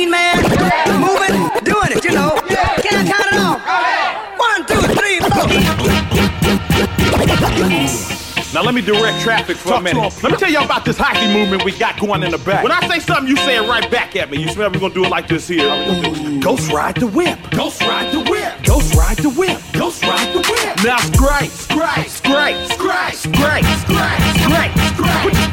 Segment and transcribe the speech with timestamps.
[0.00, 0.36] machine, man.
[1.00, 2.38] Moving, doing it, you know.
[2.82, 3.60] Can I count it off?
[4.38, 5.46] One, two, three, four.
[8.52, 10.22] Now let me direct traffic for a minute.
[10.22, 12.64] Let me tell y'all about this hyphy movement we got going in the back.
[12.64, 14.42] When I say something, you say it right back at me.
[14.42, 15.68] You smell we're gonna do it like this here.
[16.40, 17.38] Ghost ride the whip.
[17.52, 18.52] Ghost ride the whip.
[18.64, 19.60] Ghost ride the whip.
[19.72, 20.84] Ghost ride the whip.
[20.84, 21.99] Now scrape, scrape, scrape,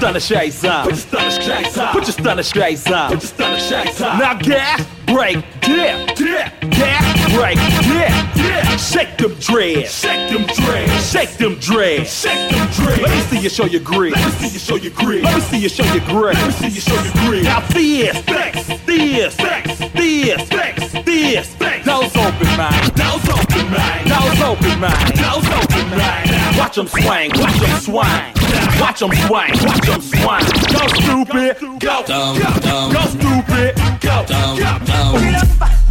[0.08, 0.84] stunner shades on.
[0.84, 1.92] Put your stunner shades on.
[1.92, 3.12] Put your stunner shades on.
[3.12, 4.20] Put your stunner shades on.
[4.20, 8.80] Now gas, break, dip, dip, gas, break, dip, dip.
[8.80, 10.00] Shake them dreads.
[10.00, 11.12] Shake them dreads.
[11.12, 12.22] Shake them dreads.
[12.22, 13.02] Shake them dreads.
[13.02, 14.14] Let me see you show your grit.
[14.14, 15.24] Let me see you show your grit.
[15.24, 16.36] Let me see you show your grit.
[16.36, 17.44] Let me see you show your grit.
[17.44, 19.36] Now this, this, this, this,
[19.94, 21.84] this, this, this.
[21.84, 22.92] Those open mind.
[22.96, 24.08] Those open mind.
[24.08, 25.18] Those open mind.
[25.18, 26.47] Those open mind.
[26.58, 27.32] Watch them swing.
[27.36, 28.34] Watch them swing.
[28.80, 29.52] Watch them swing.
[29.64, 30.46] Watch them swing.
[30.74, 31.80] Go stupid.
[31.80, 32.04] Go.
[32.08, 32.34] Go.
[32.92, 33.76] Go stupid.
[34.02, 34.26] Go.
[34.28, 34.56] Go.
[34.58, 35.87] Get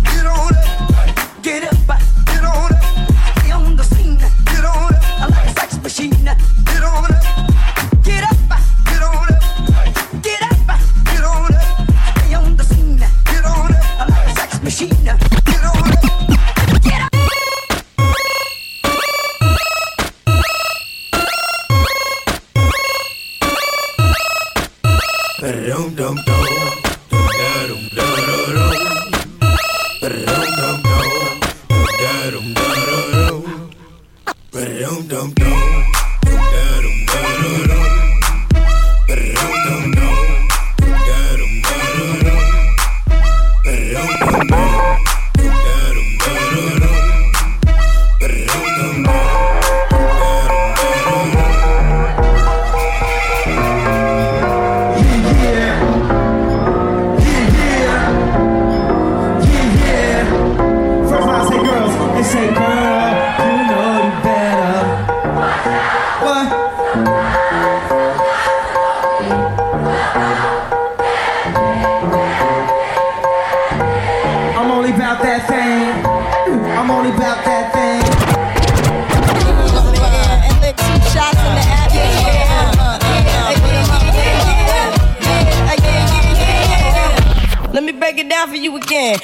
[88.46, 89.18] down for you again.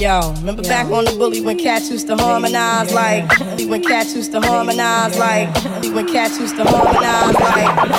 [0.00, 3.28] Yo, remember back on the bully when cats used to harmonize like
[3.68, 5.54] when cats used to harmonize like
[5.94, 7.92] when cats used to harmonize like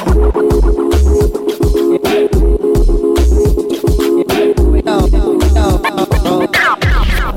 [4.86, 5.78] Yo, yo, yo.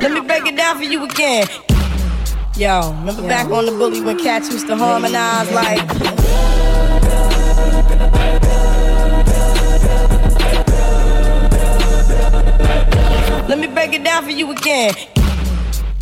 [0.00, 1.47] Let me break it down for you again.
[2.56, 6.19] Yo, remember back on the bully when cats used to harmonize like
[13.49, 14.93] Let me break it down for you again.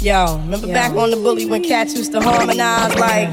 [0.00, 3.32] Yo, remember back on the bully when cats used to harmonize like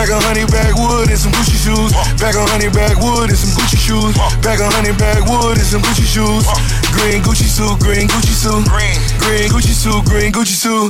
[0.00, 1.92] Pack a honey backwood and some Gucci shoes.
[2.16, 4.16] Pack a honey backwood and some Gucci shoes.
[4.40, 6.48] Pack a honey backwood and some Gucci shoes.
[6.96, 8.64] Green Gucci suit, green Gucci suit.
[8.64, 10.88] Green green Gucci suit, green Gucci suit.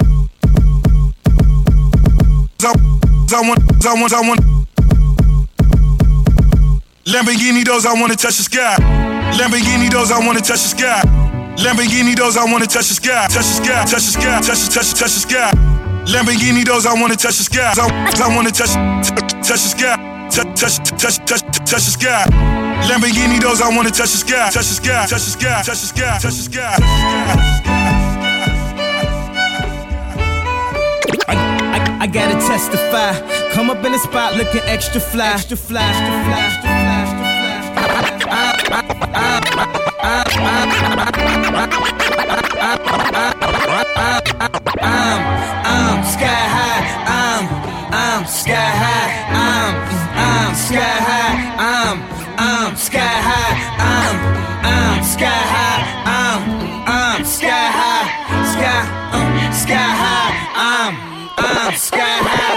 [2.62, 4.40] I want, I want, I want.
[7.10, 8.76] Lamborghini doors, I wanna touch the sky.
[9.34, 11.02] Lamborghini doors, I wanna touch the sky.
[11.58, 14.70] Lamborghini doors, I wanna touch the sky, touch the sky, touch the sky, touch the
[14.70, 15.69] touch the touch the sky.
[16.06, 18.72] Lamborghini doors, I wanna touch the sky, I, wanna touch
[19.46, 19.96] touch the sky,
[20.30, 20.78] touch touch
[21.26, 22.24] touch touch the sky.
[22.88, 25.86] Lamborghini doors, I wanna touch the sky, touch the sky, touch the sky, touch the
[25.86, 26.76] sky, touch the sky.
[32.02, 33.12] I, gotta testify.
[33.52, 37.76] Come up in the spot looking extra fly, extra fly, extra fly, extra fly, extra
[43.12, 43.39] fly.
[44.40, 46.82] I'm, I'm sky high.
[47.04, 47.44] I'm,
[47.92, 49.10] I'm sky high.
[49.36, 49.74] I'm,
[50.16, 51.36] I'm sky high.
[51.60, 51.98] I'm,
[52.38, 53.56] I'm sky high.
[53.76, 54.16] I'm,
[54.64, 55.82] I'm sky high.
[56.06, 56.40] I'm,
[56.88, 58.08] I'm sky high.
[58.52, 58.80] Sky,
[59.12, 60.32] um, sky high.
[60.56, 60.94] I'm,
[61.36, 62.49] I'm sky high.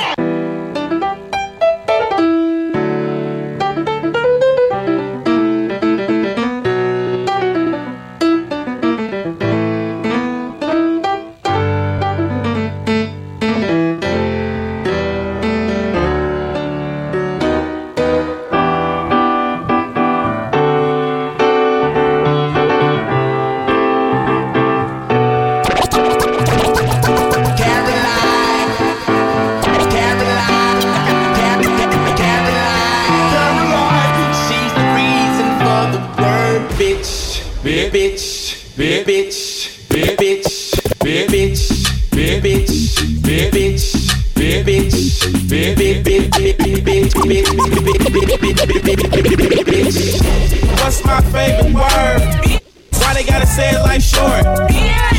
[51.14, 52.22] My favorite word?
[52.98, 54.42] Why they gotta say it like short?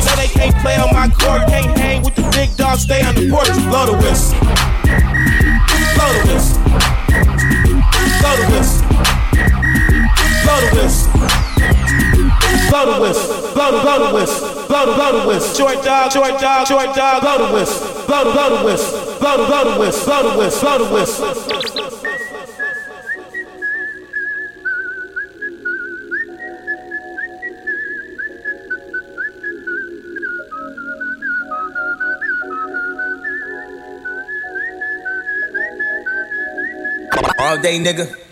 [0.03, 3.15] So they can't play on my court, can't hang with the big dogs, stay on
[3.15, 4.35] the porch, blow the whistle.
[5.95, 6.59] Blow the whistle.
[8.19, 8.83] Blow the whistle.
[10.43, 11.11] Blow the whistle.
[12.69, 13.53] Blow the whistle.
[13.55, 14.67] Blow the, blow the whistle.
[14.67, 15.55] blow the blow the whistle.
[15.55, 18.05] Short dog, short dog, short dog, blow the whistle.
[18.05, 19.19] Blow the blow the whistle.
[19.19, 20.05] Blow the blow the whistle.
[20.05, 20.61] Blow the whistle.
[20.61, 21.74] Blow the whistle.
[37.55, 38.24] All day, nigga.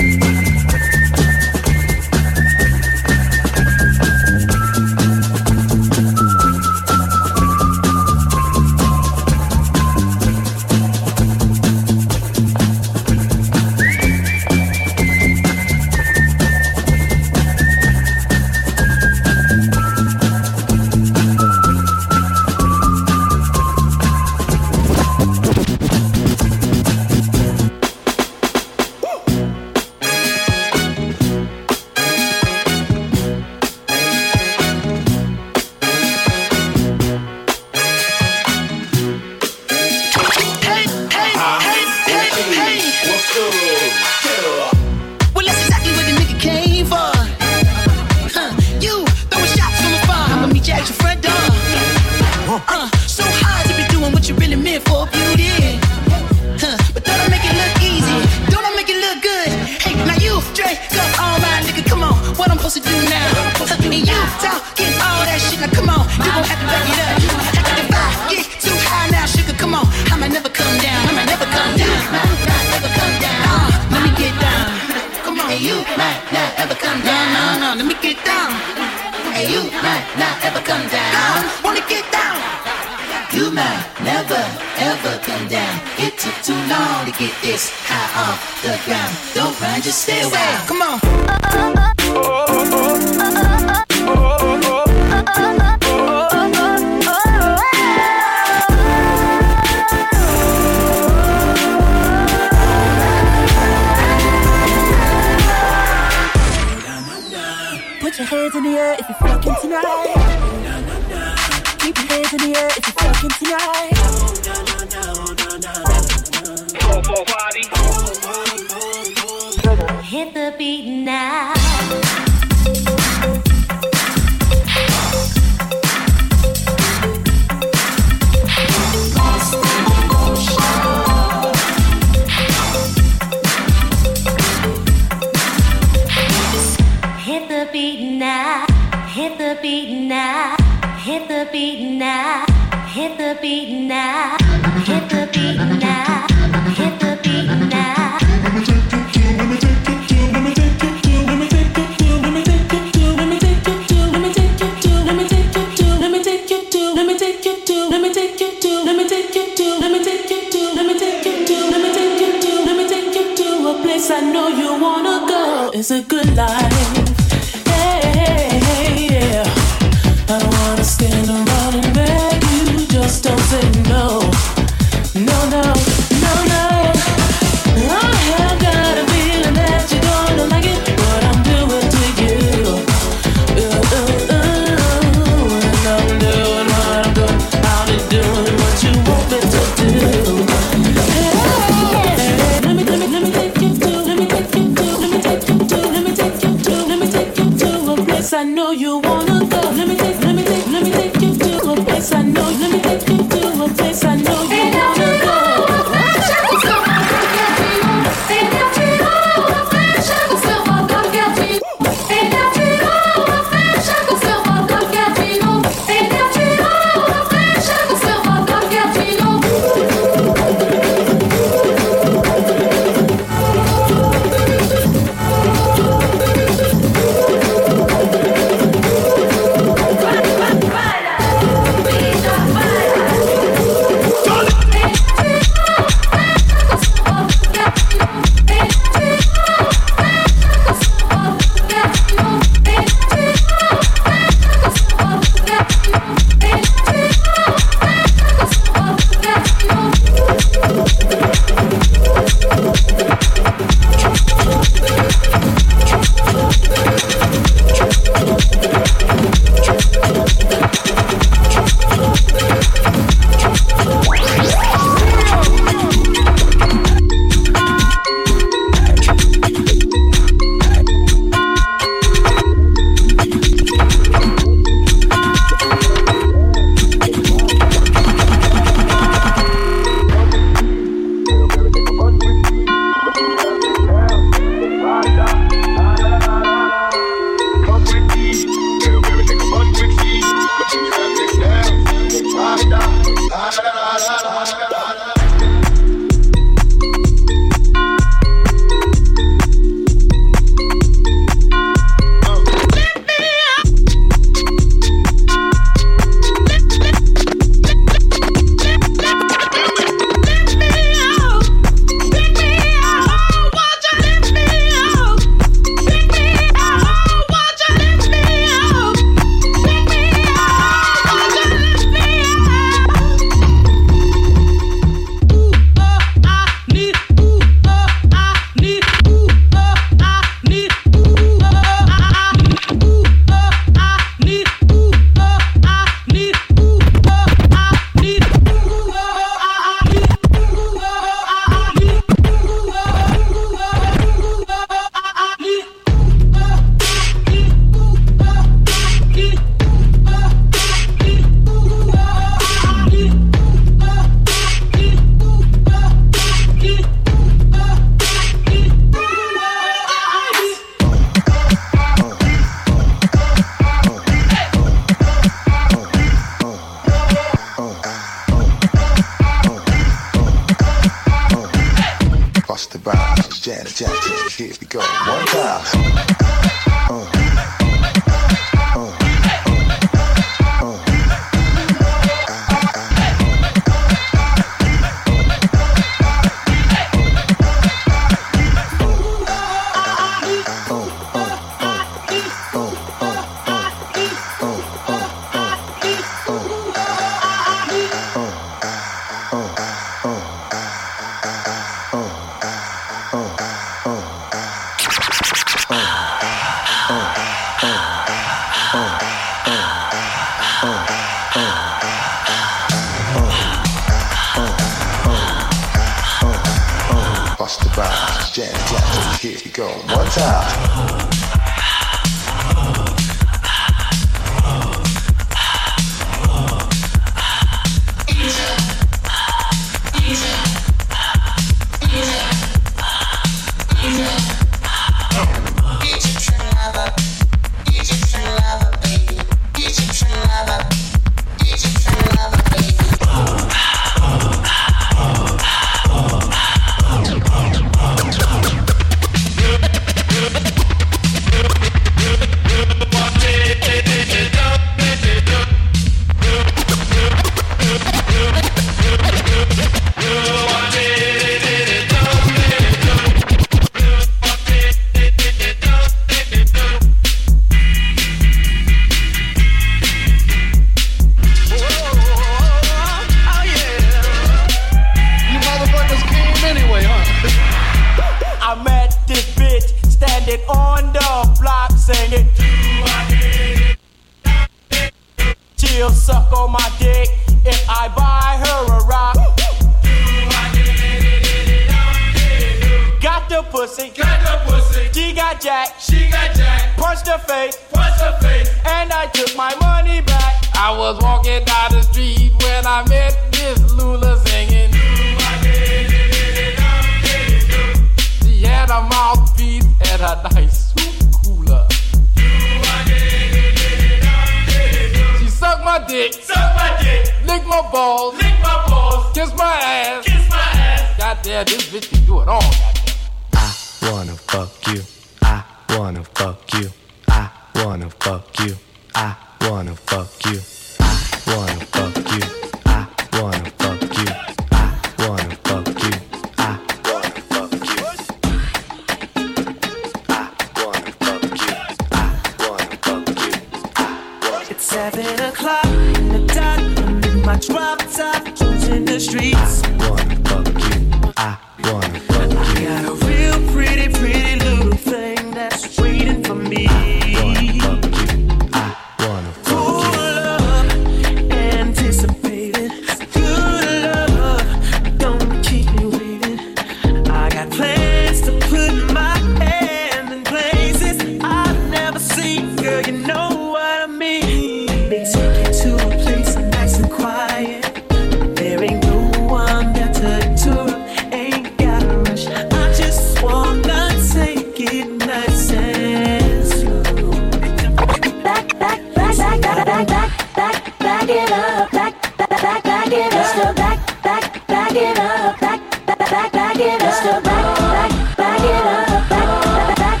[594.76, 599.28] it up, back, back, back, back it up, back, back back, it up, back,
[599.66, 600.00] back,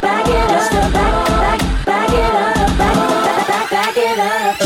[3.48, 4.56] back back, it up.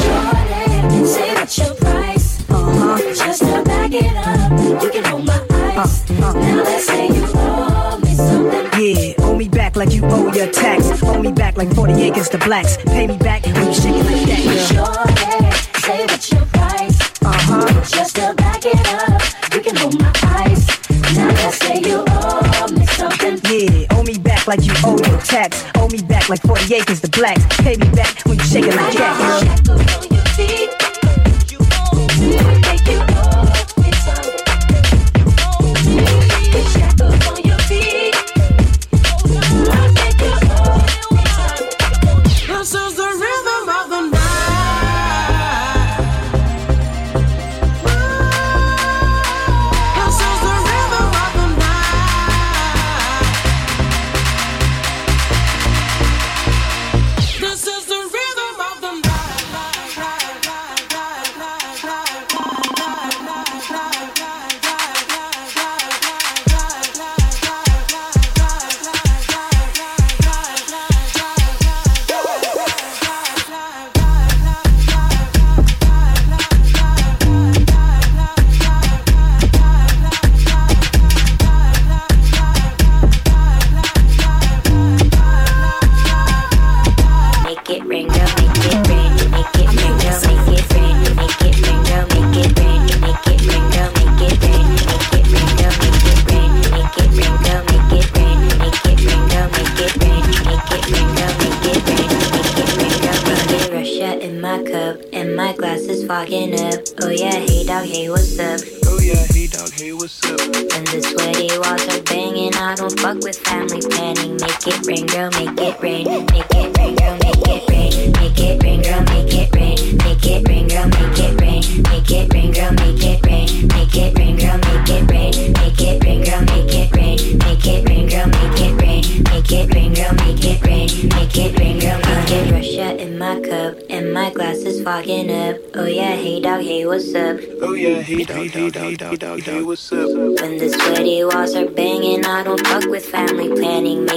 [1.07, 2.45] Say your price.
[2.51, 2.99] Uh-huh.
[3.15, 5.39] Just to back it up, you can hold my
[6.19, 6.33] Now
[6.65, 8.67] let's say you owe me something.
[8.81, 11.03] Yeah, owe me back like you owe your tax.
[11.05, 12.77] Owe me back like 40 acres to blacks.
[12.87, 13.47] Pay me back
[24.51, 25.65] like you owe me a tax.
[25.77, 27.45] Owe me back like 40 acres to blacks.
[27.59, 29.17] Pay me back when you shaking like Jack.
[29.17, 29.50] Girl.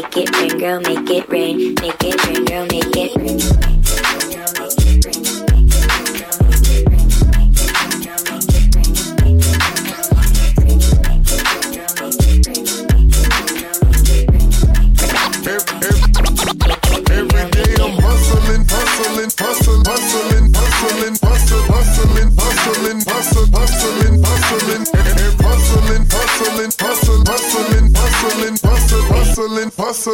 [0.03, 1.75] Make it rain, girl, make it rain.
[1.81, 3.82] Make it rain, girl, make it rain.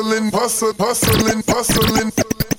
[0.09, 2.11] Hustling, hustling, hustling, hustling, hustling.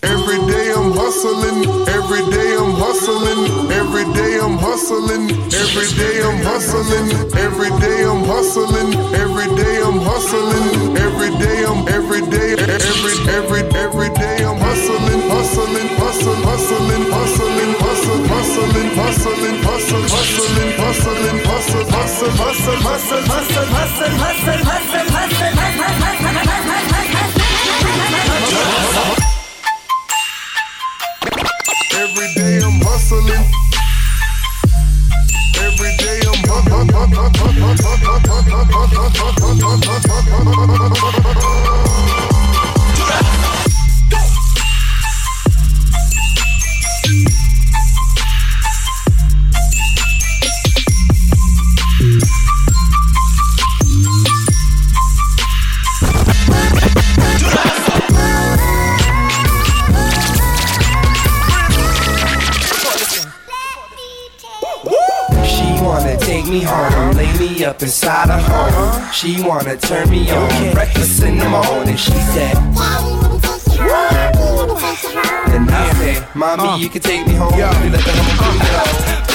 [0.03, 6.39] Every day I'm hustling, every day I'm hustling, every day I'm hustling, every day I'm
[6.47, 13.15] hustling, every day I'm hustling, every day I'm hustling, every day I'm every day every
[13.35, 20.69] every every day I'm hustling, hustling, hustling, hustling, hustling, hustling, hustling, hustling, hustling, hustling, hustling,
[20.79, 25.81] hustle, hustle, hustle, hustle, hustle, hustle, hustle, hustle, hustle,
[31.93, 33.45] Every day I'm hustling.
[35.57, 36.41] Every day I'm
[41.01, 41.10] She
[69.21, 70.45] She wanna turn me on.
[70.45, 70.73] Okay.
[70.73, 72.55] Breakfast in the morning, she said.
[72.55, 74.69] Daddy, let me take you home.
[74.69, 75.53] Let me take you.
[75.53, 77.53] Then I said, Mommy, uh, you can take me home.
[77.53, 77.71] Yo.
[77.85, 79.30] You let the home uh,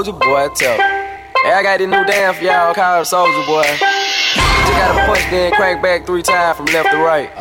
[0.00, 0.78] Soldier Boy tell.
[0.78, 3.64] Hey, I got this new dance for y'all called Soldier Boy.
[3.64, 7.39] Just gotta punch, then crank back three times from left to right.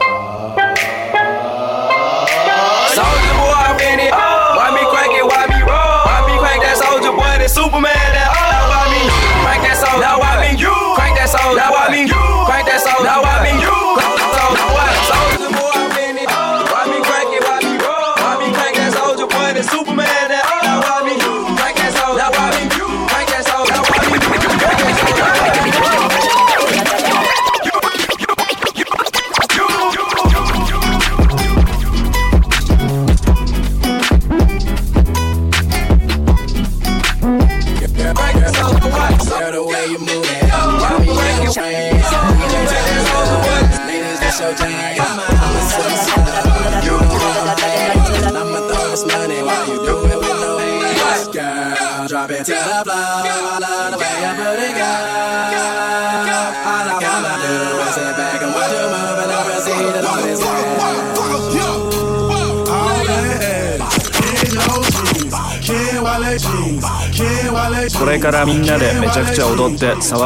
[68.09, 70.17] これからみんなでめちゃくちゃ踊って騒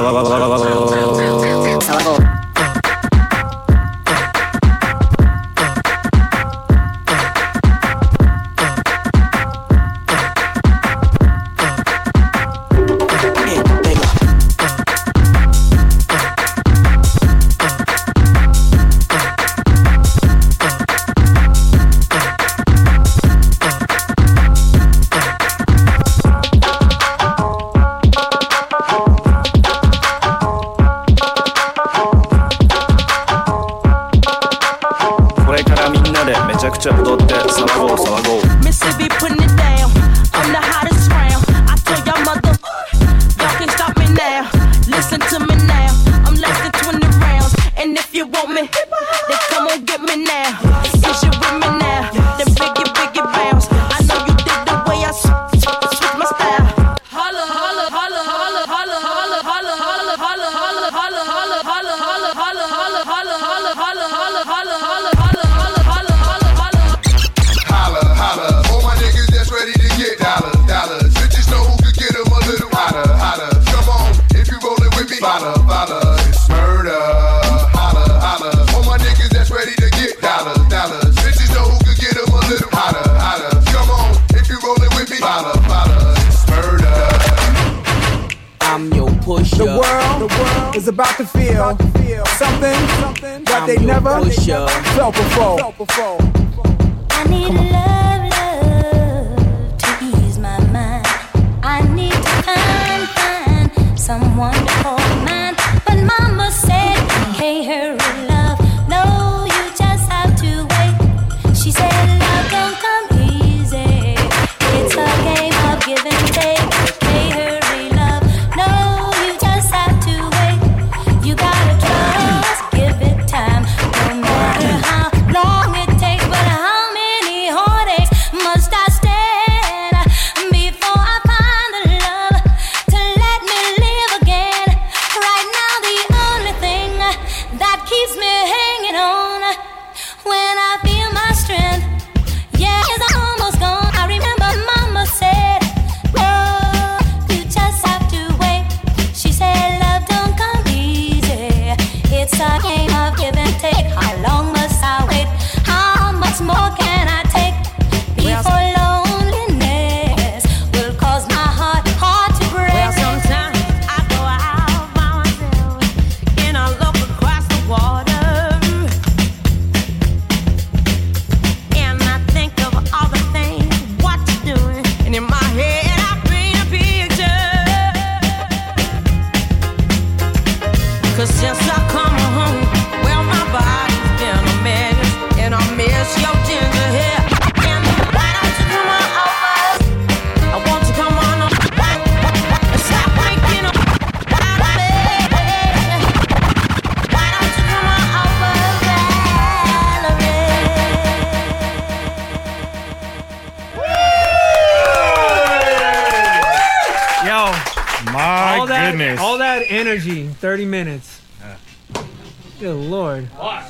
[2.02, 2.23] ごう。
[89.58, 94.20] The world, the world is about to feel, about to feel something, something that they never,
[94.20, 95.58] they never felt before.
[95.60, 96.18] Felt before.
[97.12, 99.90] I need love, love to
[100.26, 101.06] ease my mind.
[101.62, 106.53] I need to find, find someone to hold mine, but mama's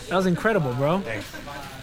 [0.10, 1.00] That was incredible, bro.
[1.00, 1.26] Thanks.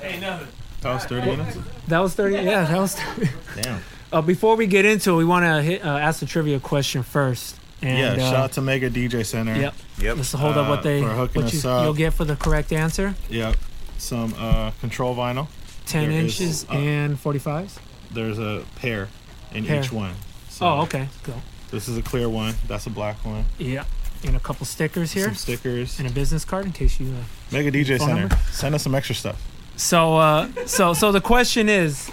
[0.01, 0.49] Hey, nothing.
[0.83, 1.59] That was 30 minutes?
[1.89, 2.35] That was 30.
[2.37, 3.31] Yeah, that was 30.
[3.62, 3.81] Damn.
[4.12, 7.55] Uh, before we get into it, we want to uh, ask the trivia question first.
[7.81, 9.55] And, yeah, uh, shout out to Mega DJ Center.
[9.55, 9.75] Yep.
[10.01, 10.16] Yep.
[10.16, 11.85] Let's hold up Uh, what they for hooking what you, us up.
[11.85, 13.14] you'll get for the correct answer.
[13.29, 13.55] Yep.
[13.99, 15.47] Some uh, control vinyl.
[15.87, 17.79] 10 There is, inches uh, and 45s.
[18.11, 19.07] There's a pair
[19.53, 19.81] in Pair.
[19.81, 20.14] each one.
[20.49, 21.07] So Oh, okay.
[21.23, 21.35] Go.
[21.71, 22.57] This is a clear one.
[22.66, 23.45] That's a black one.
[23.59, 23.85] Yeah.
[24.25, 25.25] And a couple stickers here.
[25.25, 25.99] Some stickers.
[25.99, 27.09] And a business card in case you.
[27.09, 28.14] Uh, Mega DJ Center.
[28.14, 28.37] number?
[28.53, 29.43] Send us some extra stuff.
[29.77, 32.11] So, uh, so, so the question is,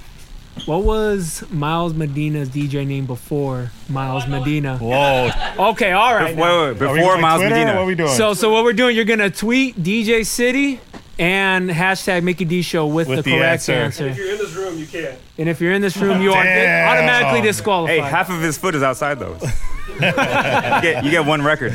[0.65, 4.77] what was Miles Medina's DJ name before Miles Medina?
[4.77, 5.29] Whoa.
[5.71, 6.35] Okay, all right.
[6.35, 6.73] Bef- wait, wait, now.
[6.73, 7.73] before Are we going Miles Twitter Medina.
[7.75, 8.09] what are we doing?
[8.09, 8.95] So, so what we're doing?
[8.95, 10.79] You're gonna tweet DJ City
[11.19, 13.73] and hashtag Mickey D Show with, With the, the correct answer.
[13.73, 14.07] answer.
[14.07, 15.19] If you're in this room, you can't.
[15.37, 16.89] And if you're in this room, you are Damn.
[16.89, 17.99] automatically disqualified.
[17.99, 19.37] Hey, half of his foot is outside though.
[19.93, 21.73] you, get, you get one record.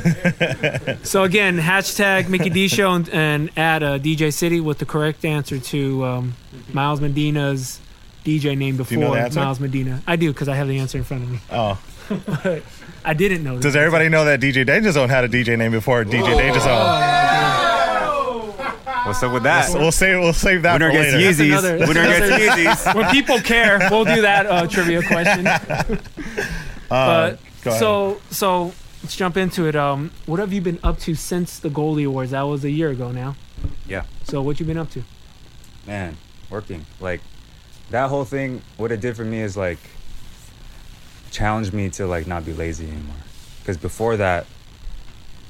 [1.04, 5.24] So again, hashtag Mickey D Show and, and add uh, DJ City with the correct
[5.24, 6.34] answer to um,
[6.72, 7.80] Miles Medina's
[8.24, 9.40] DJ name you before know the answer?
[9.40, 10.02] Miles Medina.
[10.06, 11.40] I do because I have the answer in front of me.
[11.50, 11.80] Oh.
[13.04, 13.54] I didn't know.
[13.54, 13.76] Does this.
[13.76, 17.61] everybody know that DJ Danger Zone had a DJ name before DJ Danger Zone?
[19.12, 19.68] What's up with that?
[19.68, 21.44] We'll, we'll save we'll save that Winner for gets later.
[21.44, 21.50] Yeezys.
[21.50, 22.94] That's another- Winner that's gets Yeezys.
[22.94, 25.46] When people care, we'll do that uh, trivia question.
[26.90, 28.64] Uh, but so so
[29.02, 29.74] let's jump into it.
[29.74, 32.32] Um, what have you been up to since the Goldie Awards?
[32.32, 33.34] That was a year ago now.
[33.88, 34.04] Yeah.
[34.24, 35.02] So what you been up to?
[35.86, 36.18] Man,
[36.50, 36.84] working.
[37.00, 37.22] Like
[37.88, 39.78] that whole thing, what it did for me is like
[41.30, 43.16] challenged me to like not be lazy anymore.
[43.60, 44.44] Because before that,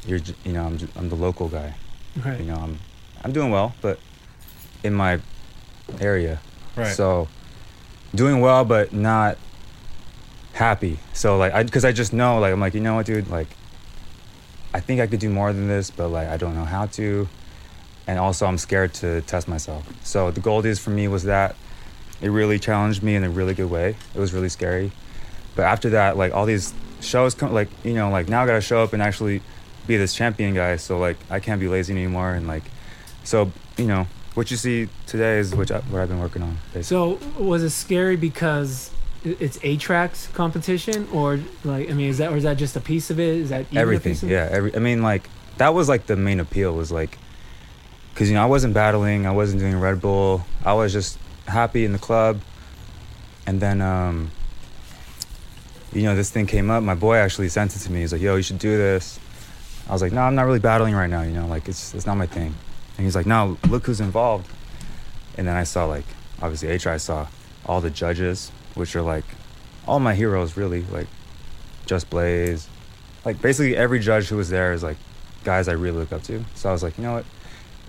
[0.07, 1.75] you're you know I'm j- I'm the local guy.
[2.25, 2.39] Right.
[2.39, 2.79] You know I'm
[3.25, 3.99] I'm doing well, but
[4.83, 5.21] in my
[6.01, 6.41] area.
[6.77, 6.89] Right.
[6.95, 7.29] So
[8.15, 9.39] doing well, but not
[10.53, 10.99] happy.
[11.13, 13.49] So like I because I just know like I'm like you know what dude like
[14.75, 17.29] I think I could do more than this, but like I don't know how to.
[18.07, 19.87] And also I'm scared to test myself.
[20.05, 21.55] So the goal Goldies for me was that
[22.21, 23.97] it really challenged me in a really good way.
[24.15, 24.93] It was really scary.
[25.55, 28.61] But after that, like all these shows come like, you know, like now I gotta
[28.61, 29.43] show up and actually
[29.87, 30.77] be this champion guy.
[30.77, 32.65] So like I can't be lazy anymore and like
[33.25, 36.59] so, you know, what you see today is which I, what I've been working on.
[36.73, 36.83] Basically.
[36.83, 38.91] So was it scary because
[39.25, 42.81] it's A tracks competition, or like I mean, is that or is that just a
[42.81, 43.37] piece of it?
[43.37, 46.91] Is that everything yeah every i mean like that was like the main appeal was
[46.91, 47.19] like
[48.13, 50.45] because you know i wasn't battling i wasn't doing red bull.
[50.65, 52.41] I was just happy in the club.
[53.47, 54.31] And then um
[55.93, 56.83] you know this thing came up.
[56.83, 58.01] My boy actually sent it to me.
[58.01, 59.21] He's like yo you should do this.
[59.89, 62.07] I was like no i'm not really battling right now you know like it's it's
[62.07, 62.55] not my thing
[62.97, 64.49] and he's like no look who's involved
[65.37, 66.05] and then i saw like
[66.41, 67.27] obviously h i saw
[67.67, 69.25] all the judges which are like
[69.87, 71.09] all my heroes really like
[71.87, 72.69] just blaze
[73.25, 74.97] like basically every judge who was there is like
[75.45, 76.45] guys I really look up to.
[76.55, 77.25] So I was like, you know what?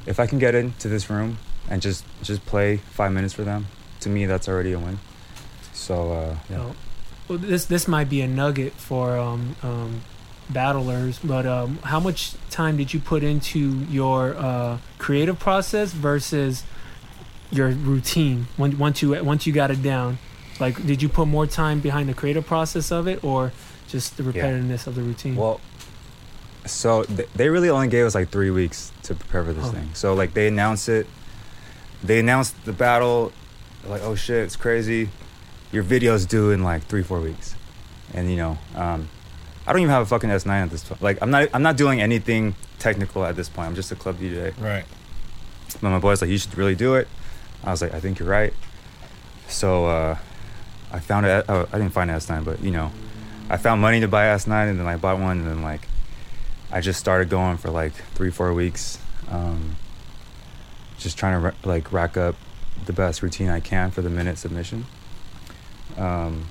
[0.06, 1.38] If I can get into this room
[1.70, 3.68] and just just play five minutes for them,
[4.02, 5.00] to me that's already a win.
[5.74, 6.72] So uh, yeah.
[7.28, 10.02] Well, this this might be a nugget for um, um,
[10.50, 16.64] battlers, but um, how much time did you put into your uh, creative process versus
[17.52, 20.18] your routine when, once you once you got it down?
[20.60, 23.52] Like, did you put more time behind the creative process of it, or
[23.88, 24.32] just the Yeah.
[24.32, 25.36] repetitiveness of the routine?
[25.36, 25.60] Well,
[26.66, 29.72] so th- they really only gave us like three weeks to prepare for this Oh.
[29.72, 29.90] thing.
[29.94, 31.08] So like they announced it,
[32.04, 33.32] they announced the battle,
[33.86, 35.10] like oh shit, it's crazy.
[35.72, 37.56] Your video's due in like three four weeks,
[38.14, 39.10] and you know, um,
[39.66, 41.02] I don't even have a fucking S9 at this point.
[41.02, 43.68] Like I'm not I'm not doing anything technical at this point.
[43.68, 44.54] I'm just a club DJ.
[44.60, 44.86] Right.
[45.82, 47.08] But my boy's like, you should really do it.
[47.64, 48.54] I was like, I think you're right.
[49.48, 50.18] So uh,
[50.92, 51.46] I found it.
[51.48, 52.92] Oh, I didn't find an S9, but you know,
[53.50, 55.88] I found money to buy S9, and then I bought one, and then like,
[56.72, 59.00] I just started going for like three, four weeks,
[59.30, 59.76] um,
[60.98, 62.36] just trying to like rack up
[62.86, 64.86] the best routine I can for the minute submission.
[65.98, 66.46] Um,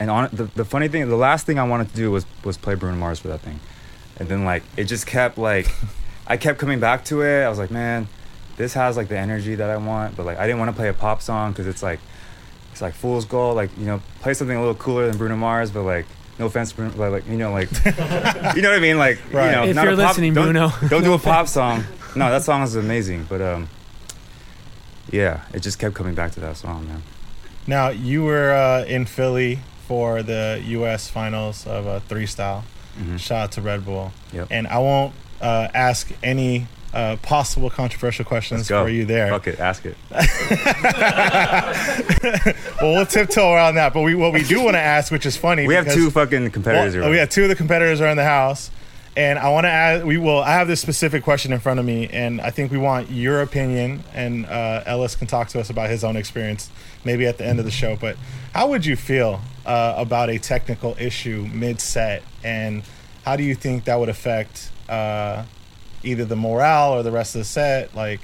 [0.00, 2.56] and on the, the funny thing, the last thing I wanted to do was was
[2.56, 3.60] play Bruno Mars for that thing,
[4.18, 5.68] and then like it just kept like,
[6.26, 7.44] I kept coming back to it.
[7.44, 8.08] I was like, man,
[8.56, 10.88] this has like the energy that I want, but like I didn't want to play
[10.88, 12.00] a pop song because it's like,
[12.72, 13.56] it's like fool's gold.
[13.56, 16.06] Like you know, play something a little cooler than Bruno Mars, but like.
[16.36, 17.92] No offense, Bruno, but like you know, like you
[18.60, 19.46] know what I mean, like Right.
[19.46, 20.72] you know, If not you're a pop, listening, don't, Bruno.
[20.88, 21.84] don't do a pop song.
[22.16, 23.68] No, that song is amazing, but um,
[25.12, 27.02] yeah, it just kept coming back to that song, man.
[27.68, 31.08] Now you were uh, in Philly for the U.S.
[31.08, 32.64] finals of uh, three style.
[32.98, 33.18] Mhm.
[33.18, 34.12] Shout out to Red Bull.
[34.32, 34.48] Yep.
[34.50, 39.28] And I won't uh, ask any uh, possible controversial questions for you there.
[39.30, 39.96] Fuck it, ask it.
[42.80, 43.92] well, we'll tiptoe around that.
[43.92, 46.50] But we, what we do want to ask, which is funny, We have two fucking
[46.52, 46.94] competitors.
[46.94, 47.12] Well, here.
[47.12, 48.70] oh, yeah, two of the competitors are in the house,
[49.16, 50.38] and I want to add, We will.
[50.38, 53.42] I have this specific question in front of me, and I think we want your
[53.42, 54.02] opinion.
[54.12, 56.70] And uh, Ellis can talk to us about his own experience,
[57.04, 57.96] maybe at the end of the show.
[57.96, 58.16] But
[58.54, 62.82] how would you feel uh, about a technical issue mid-set, and
[63.24, 65.44] how do you think that would affect uh,
[66.02, 67.94] either the morale or the rest of the set?
[67.94, 68.20] Like,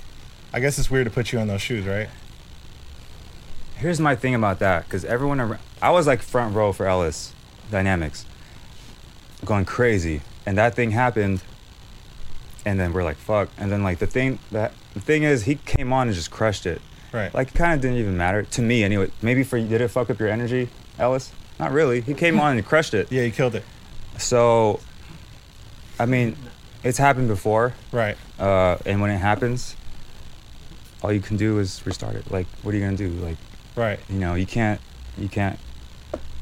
[0.53, 2.09] I guess it's weird to put you in those shoes, right?
[3.76, 7.32] Here's my thing about that, because everyone, ar- I was like front row for Ellis
[7.70, 8.26] Dynamics,
[9.45, 11.43] going crazy, and that thing happened,
[12.64, 15.55] and then we're like, fuck, and then like the thing that the thing is, he
[15.55, 16.82] came on and just crushed it.
[17.12, 17.32] Right.
[17.34, 19.11] Like, it kind of didn't even matter to me anyway.
[19.20, 20.68] Maybe for you, did it fuck up your energy,
[20.99, 21.32] Ellis?
[21.59, 22.01] Not really.
[22.01, 23.11] He came on and crushed it.
[23.11, 23.64] Yeah, he killed it.
[24.16, 24.80] So,
[25.99, 26.36] I mean,
[26.84, 27.74] it's happened before.
[27.93, 28.16] Right.
[28.38, 29.76] Uh, and when it happens,
[31.03, 32.30] all you can do is restart it.
[32.30, 33.09] Like, what are you gonna do?
[33.09, 33.36] Like,
[33.74, 33.99] right.
[34.09, 34.80] You know, you can't,
[35.18, 35.59] you can't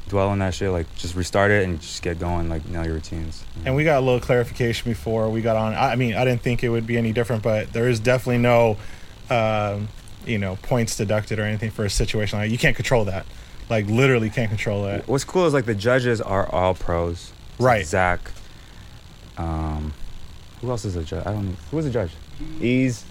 [0.08, 0.70] dwell on that shit.
[0.70, 2.48] Like, just restart it and just get going.
[2.48, 3.44] Like, nail your routines.
[3.64, 5.74] And we got a little clarification before we got on.
[5.74, 8.38] I I mean, I didn't think it would be any different, but there is definitely
[8.38, 8.76] no,
[9.30, 9.88] um,
[10.26, 13.26] you know, points deducted or anything for a situation like you can't control that.
[13.70, 15.06] Like literally can't control that.
[15.06, 17.32] What's cool is like the judges are all pros.
[17.52, 17.86] It's like Right.
[17.86, 18.20] Zach.
[19.36, 19.92] Um,
[20.60, 21.26] who else is a judge?
[21.26, 21.56] I don't.
[21.70, 22.10] Who was a judge?
[22.60, 23.04] Ease.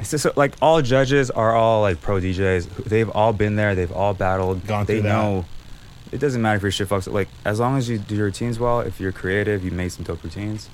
[0.00, 2.84] It's just like all judges are all like pro DJs.
[2.84, 3.74] They've all been there.
[3.74, 4.66] They've all battled.
[4.66, 5.08] Gone they through that.
[5.08, 5.44] know.
[6.10, 7.10] It doesn't matter if your shit fucks.
[7.10, 10.04] Like as long as you do your routines well, if you're creative, you make some
[10.04, 10.70] dope routines.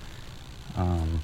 [0.76, 1.22] Um,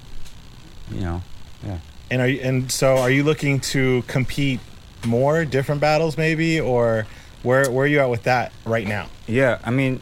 [0.90, 1.22] you know,
[1.64, 1.78] yeah.
[2.10, 4.60] And are you, and so are you looking to compete
[5.06, 7.06] more, different battles maybe, or
[7.42, 9.08] where where are you at with that right now?
[9.28, 10.00] Yeah, I mean,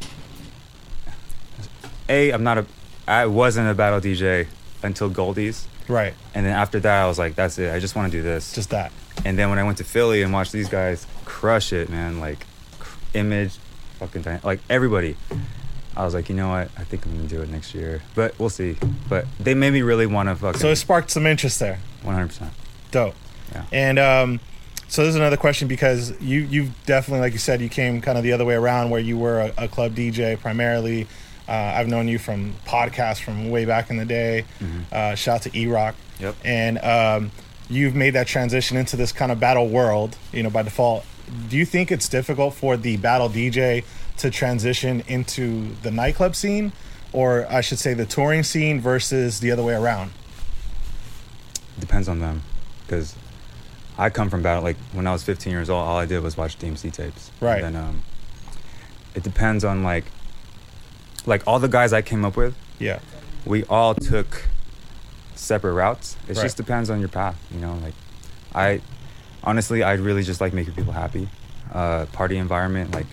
[2.09, 2.67] a I'm not a,
[3.07, 4.47] I wasn't a battle DJ
[4.83, 5.67] until Goldies.
[5.91, 6.15] Right.
[6.35, 7.75] And then after that, I was like, that's it.
[7.75, 8.53] I just want to do this.
[8.53, 8.93] Just that.
[9.25, 12.47] And then when I went to Philly and watched these guys crush it, man, like
[12.79, 13.59] cr- image,
[13.99, 15.17] fucking Dy- like everybody.
[15.97, 16.71] I was like, you know what?
[16.79, 18.77] I think I'm gonna do it next year, but we'll see.
[19.09, 20.61] But they made me really want to fucking.
[20.61, 21.81] So it sparked some interest there.
[22.03, 22.29] 100.
[22.29, 22.53] percent
[22.93, 23.15] Dope.
[23.53, 23.65] Yeah.
[23.73, 24.41] And um,
[24.87, 28.17] so this is another question because you you've definitely, like you said, you came kind
[28.17, 31.09] of the other way around where you were a, a club DJ primarily.
[31.51, 34.45] Uh, I've known you from podcasts from way back in the day.
[34.93, 35.97] Uh, shout out to E Rock.
[36.21, 36.37] Yep.
[36.45, 37.33] And um,
[37.69, 41.05] you've made that transition into this kind of battle world, you know, by default.
[41.49, 43.85] Do you think it's difficult for the battle DJ
[44.19, 46.73] to transition into the nightclub scene,
[47.13, 50.13] or I should say the touring scene versus the other way around?
[51.79, 52.43] depends on them
[52.87, 53.15] because
[53.97, 56.37] I come from battle like when I was 15 years old all I did was
[56.37, 57.63] watch DMC tapes Right.
[57.65, 58.03] and then um
[59.15, 60.05] it depends on like
[61.27, 62.99] like all the guys I came up with Yeah.
[63.45, 64.45] we all took
[65.35, 66.43] separate routes it Right.
[66.43, 67.95] just depends on your path you know like
[68.55, 68.81] I
[69.43, 71.29] honestly I really just like making people happy
[71.73, 73.07] uh party environment like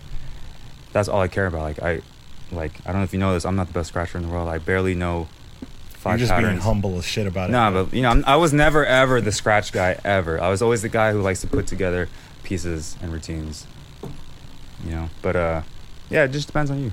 [0.92, 2.00] that's all I care about like I
[2.52, 4.30] like I don't know if you know this I'm not the best scratcher in the
[4.32, 5.28] world I barely know
[5.60, 7.52] You're five just being humble as shit about it.
[7.52, 10.40] no, but you know, I'm, I was never ever the scratch guy ever.
[10.40, 12.08] I was always the guy who likes to put together
[12.44, 13.66] pieces and routines.
[14.84, 15.62] You know, but uh,
[16.08, 16.92] yeah, it just depends on you.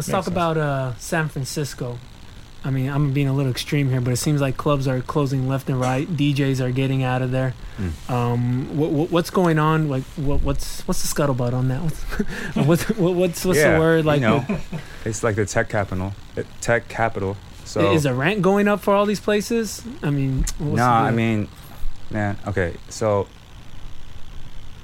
[0.00, 0.32] Let's Makes talk sense.
[0.32, 1.98] about uh, San Francisco.
[2.64, 5.46] I mean, I'm being a little extreme here, but it seems like clubs are closing
[5.46, 6.08] left and right.
[6.16, 7.52] DJs are getting out of there.
[7.76, 8.10] Hmm.
[8.10, 9.90] Um, what, what, what's going on?
[9.90, 11.82] Like, what, what's what's the scuttlebutt on that?
[12.54, 14.06] What's what's what, what's, what's Yeah, the word?
[14.06, 14.58] Like, you know,
[15.04, 17.36] it's like the tech capital, uh, tech capital.
[17.66, 19.82] So is the rent going up for all these places?
[20.02, 21.46] I mean, what's no, I mean,
[22.10, 23.28] man, okay, so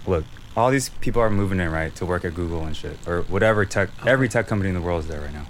[0.07, 0.25] look,
[0.57, 3.65] all these people are moving in right to work at Google and shit or whatever
[3.65, 3.91] tech.
[4.07, 5.47] Every tech company in the world is there right now.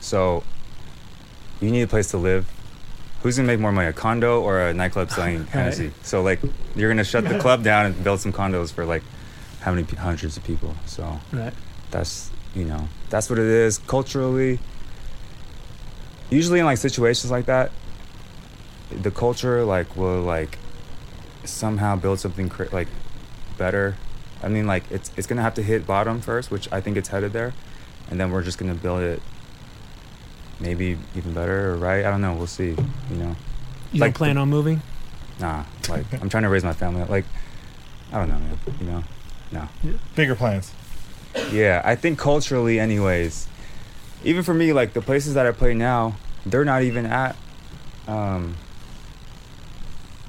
[0.00, 0.44] So
[1.60, 2.50] you need a place to live.
[3.22, 5.92] Who's gonna make more money, a condo or a nightclub selling Hennessy?
[6.02, 6.40] So like,
[6.74, 9.02] you're gonna shut the club down and build some condos for like
[9.60, 10.74] how many hundreds of people?
[10.86, 11.54] So Right.
[11.90, 14.58] that's you know that's what it is culturally.
[16.30, 17.70] Usually in like situations like that,
[18.90, 20.58] the culture like will like
[21.44, 22.88] somehow build something cra- like
[23.56, 23.96] better.
[24.42, 27.08] I mean, like it's it's gonna have to hit bottom first, which I think it's
[27.08, 27.52] headed there,
[28.10, 29.22] and then we're just gonna build it.
[30.60, 32.04] Maybe even better or right?
[32.04, 32.34] I don't know.
[32.34, 32.70] We'll see.
[33.10, 33.36] You know.
[33.92, 34.80] you don't plan on moving?
[35.40, 35.64] Nah.
[35.88, 37.04] Like I'm trying to raise my family.
[37.04, 37.24] Like
[38.12, 38.58] I don't know, man.
[38.80, 39.04] You know.
[39.52, 39.68] No.
[40.14, 40.72] Bigger plans.
[41.50, 43.48] Yeah, I think culturally, anyways.
[44.24, 46.16] Even for me, like the places that I play now,
[46.46, 47.36] they're not even at,
[48.06, 48.56] um,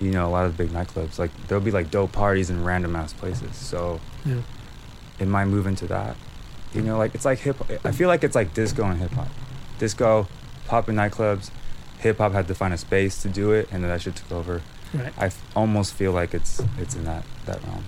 [0.04, 1.18] you know, a lot of the big nightclubs.
[1.18, 3.56] Like there'll be like dope parties in random ass places.
[3.56, 4.42] So Yeah.
[5.20, 6.16] it might move into that.
[6.74, 7.58] You know, like it's like hip.
[7.86, 9.30] I feel like it's like disco and hip hop.
[9.80, 10.28] Disco,
[10.68, 11.50] pop in nightclubs.
[12.00, 14.32] hip hop had to find a space to do it, and then that shit took
[14.32, 14.62] over.
[14.94, 15.14] Right.
[15.18, 17.84] I f- almost feel like it's it's in that that realm.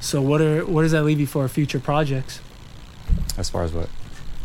[0.00, 2.40] So what are what does that leave you for future projects?
[3.36, 3.88] As far as what?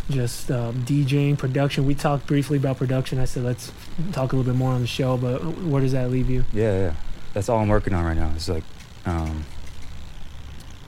[0.09, 1.85] Just um, DJing, production.
[1.85, 3.19] We talked briefly about production.
[3.19, 3.71] I said let's
[4.11, 6.45] talk a little bit more on the show, but where does that leave you?
[6.51, 6.93] Yeah, yeah.
[7.33, 8.31] That's all I'm working on right now.
[8.35, 8.63] It's like,
[9.05, 9.45] um,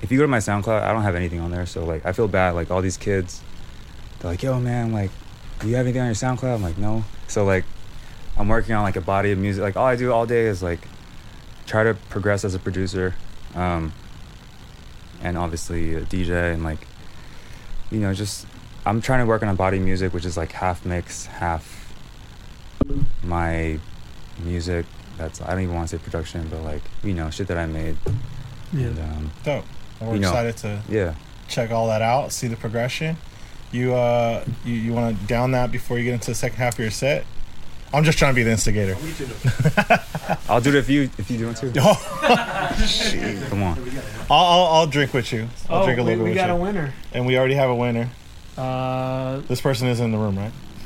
[0.02, 1.68] if you go to my SoundCloud, I don't have anything on there.
[1.68, 2.56] So like, I feel bad.
[2.56, 3.42] Like all these kids,
[4.20, 5.12] they're like, "Yo, man, like,
[5.60, 7.66] do you have anything on your SoundCloud?" I'm like, "No." So like,
[8.38, 9.62] I'm working on like a body of music.
[9.62, 10.88] Like all I do all day is like
[11.68, 13.14] try to progress as a producer,
[13.54, 13.94] um,
[15.22, 16.88] and obviously a DJ and like,
[17.92, 18.48] you know, just
[18.86, 21.94] I'm trying to work on a body music, which is like half mix, half
[23.24, 23.80] my
[24.44, 24.86] music.
[25.18, 27.66] That's I don't even want to say production, but like you know, shit that I
[27.68, 27.98] made.
[28.74, 28.88] Yeah.
[28.88, 29.66] And, um, Dope.
[30.00, 31.14] Well, we're you know, excited to yeah.
[31.48, 33.18] check all that out, see the progression.
[33.72, 36.74] You uh, you, you want to down that before you get into the second half
[36.76, 37.26] of your set?
[37.94, 38.96] I'm just trying to be the instigator.
[40.50, 41.72] I'll do it if you if you do it too.
[42.88, 43.44] Shit.
[43.50, 43.78] Come on.
[44.30, 45.48] I'll, I'll, I'll drink with you.
[45.70, 46.94] I'll Oh, drink a we- little we bit got with a winner.
[47.14, 48.10] And we already have a winner.
[48.58, 50.52] Uh, This person isn't in the room, right?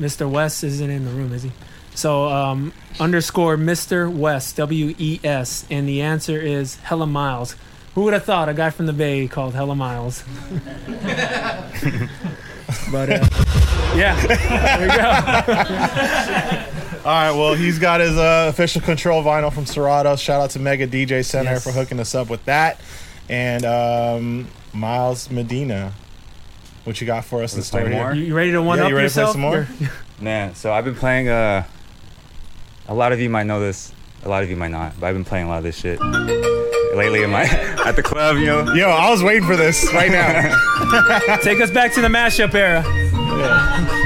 [0.00, 0.28] Mr.
[0.30, 1.52] West isn't in the room, is he?
[1.94, 4.10] So um, underscore Mr.
[4.12, 7.56] West W E S, and the answer is Hella Miles.
[7.94, 10.22] Who would have thought a guy from the Bay called Hella Miles?
[12.92, 13.28] but uh,
[13.96, 15.10] yeah, there you go.
[17.08, 20.16] All right, well, he's got his uh, official control vinyl from Serato.
[20.16, 21.64] Shout out to Mega DJ Center Yes.
[21.64, 22.80] for hooking us up with that.
[23.28, 25.92] And um, Miles Medina,
[26.86, 28.14] what you got for us this Wanna play more?
[28.14, 29.32] You, you ready to one yeah, up you ready yourself?
[29.34, 29.68] to play some more?
[29.80, 31.28] You're- Man, so I've been playing.
[31.28, 31.64] Uh,
[32.88, 33.92] a lot of you might know this.
[34.24, 34.98] A lot of you might not.
[34.98, 37.42] But I've been playing a lot of this shit lately in my
[37.84, 38.36] at the club.
[38.38, 38.72] You know.
[38.74, 41.36] Yo, I was waiting for this right now.
[41.42, 42.82] Take us back to the mashup era.
[42.86, 44.05] Ice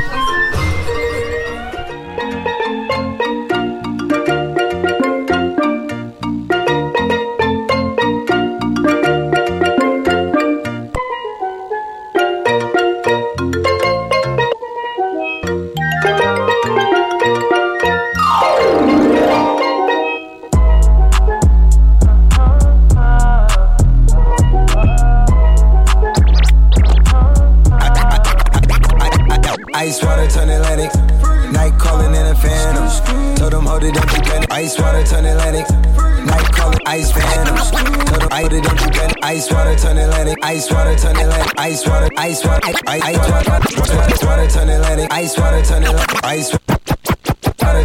[42.91, 45.13] ice water, turn Atlantic.
[45.13, 46.25] Ice water turn Atlantic.
[46.25, 47.85] Ice water,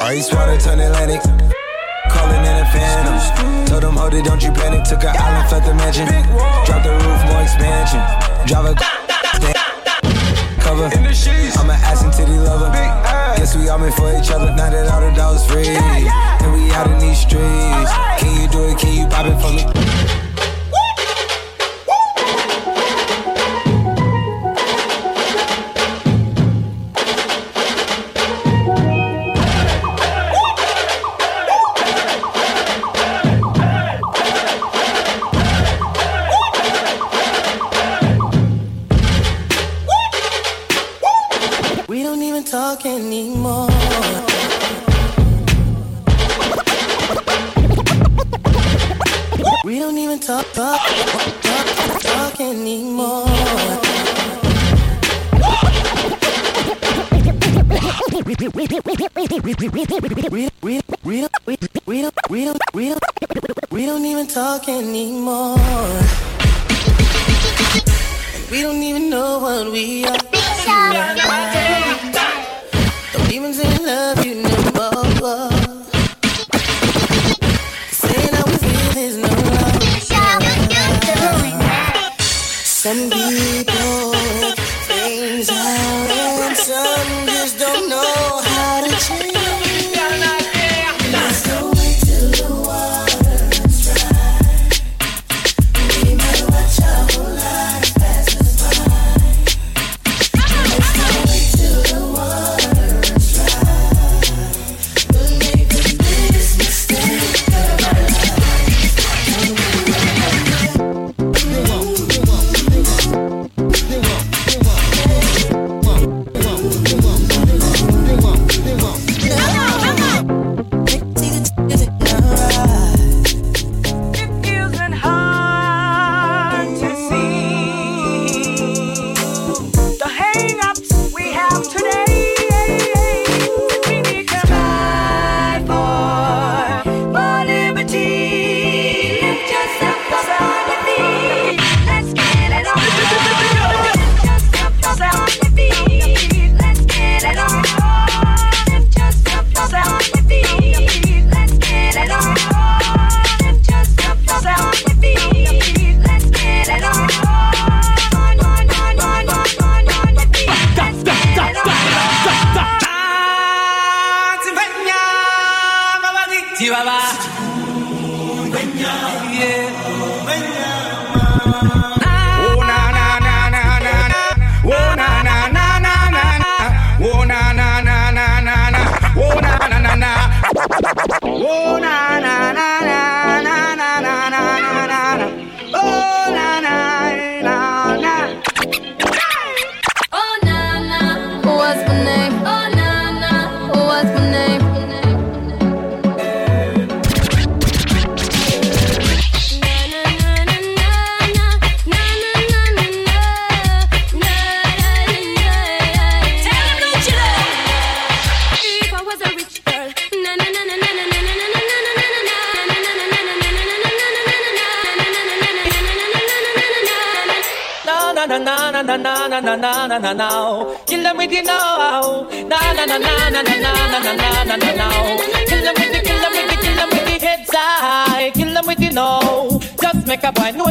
[0.00, 1.20] ice water turn Atlantic.
[2.10, 3.66] Calling in a phantom.
[3.66, 4.84] Told them hold it, don't you panic.
[4.84, 6.06] Took an island, felt the mansion.
[6.64, 8.00] Drop the roof, more expansion.
[8.46, 8.74] Drive a
[64.68, 65.58] anymore.
[68.50, 70.25] We don't even know what we are.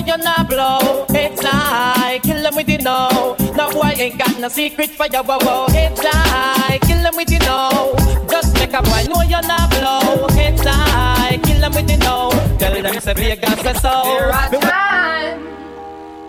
[0.06, 1.06] you not blow.
[1.10, 3.36] It's like kill them with you know.
[3.56, 5.66] No boy ain't got no secret for your wow wow.
[5.70, 7.95] It's like kill them with you know.
[8.30, 10.28] Just make a boy know you not blow.
[10.32, 12.32] It's like kill them with you know.
[12.60, 14.01] Tell them say Vegas say so.
[14.06, 15.43] There are times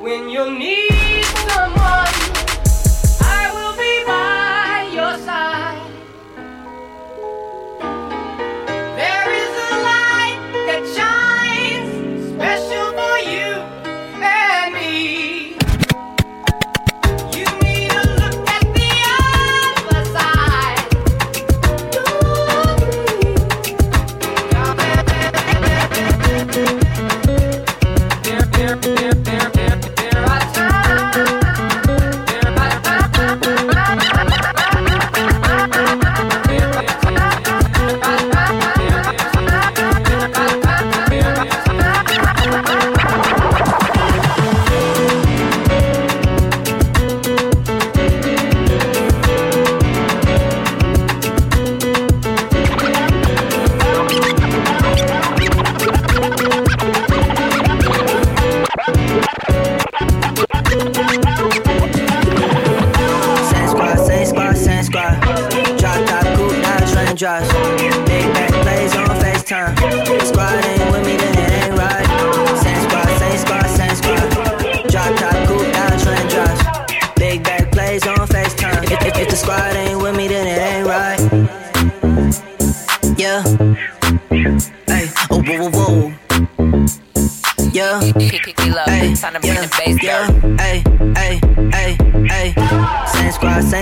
[0.00, 2.15] when you need someone.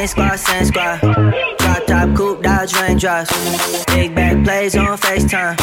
[0.06, 1.00] same squad, same squad.
[1.58, 3.84] Drop top, coupe, Dodge, raindrops.
[3.86, 5.56] Big back plays on FaceTime.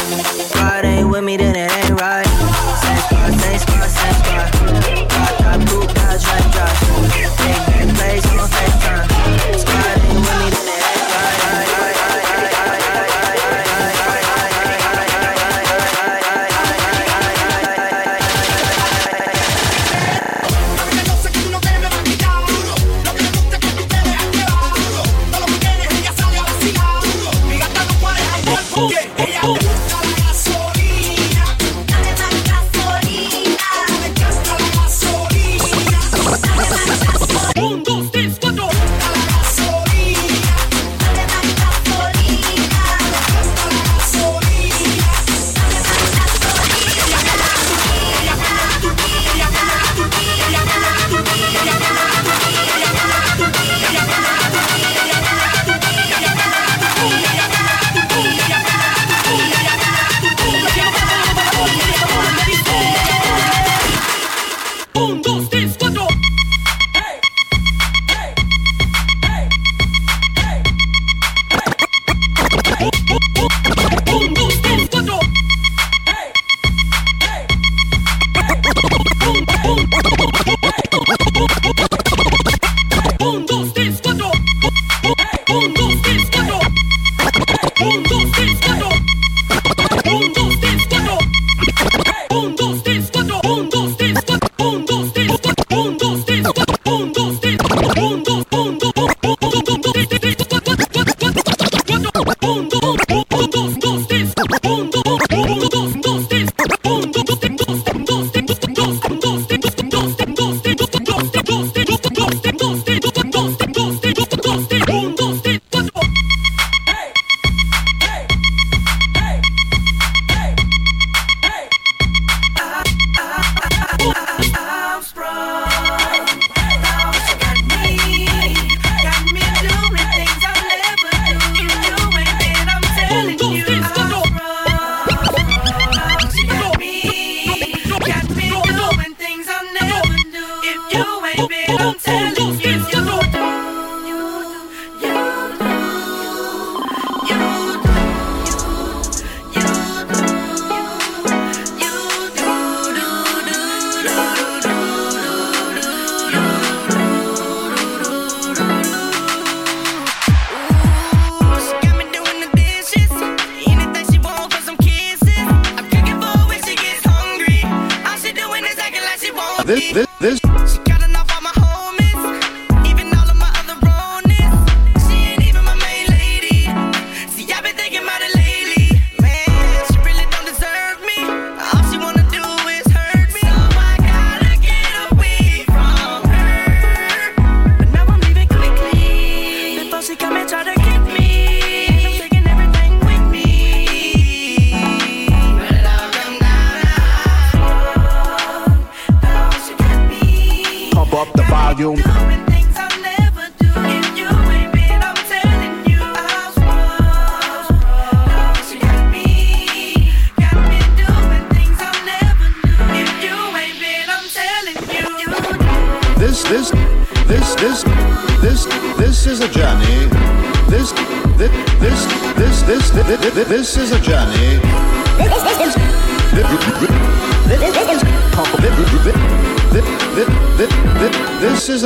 [0.56, 2.26] Ride ain't with me, then it ain't right.
[2.82, 4.50] Same squad, same squad, same squad.
[5.08, 6.80] Drop top, coupe, Dodge, raindrops.
[7.38, 9.71] Big back plays on FaceTime.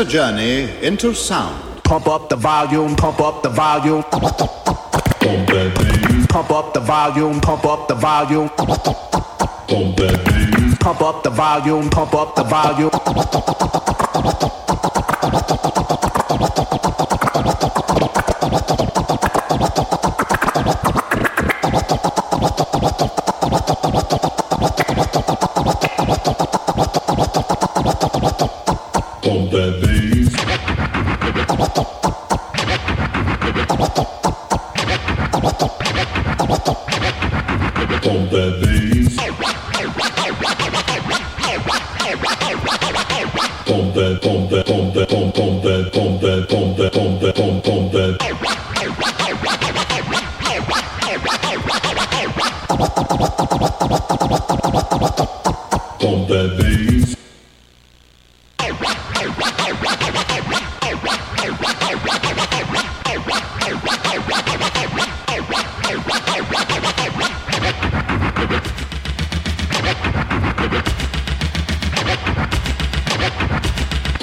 [0.07, 1.83] journey into sound.
[1.83, 4.03] Pump up the volume, pump up the volume.
[6.29, 8.49] Pump up the volume, pump up the volume.
[10.79, 12.91] Pump up the volume, pump up the volume.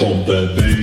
[0.04, 0.73] Stomp that thing.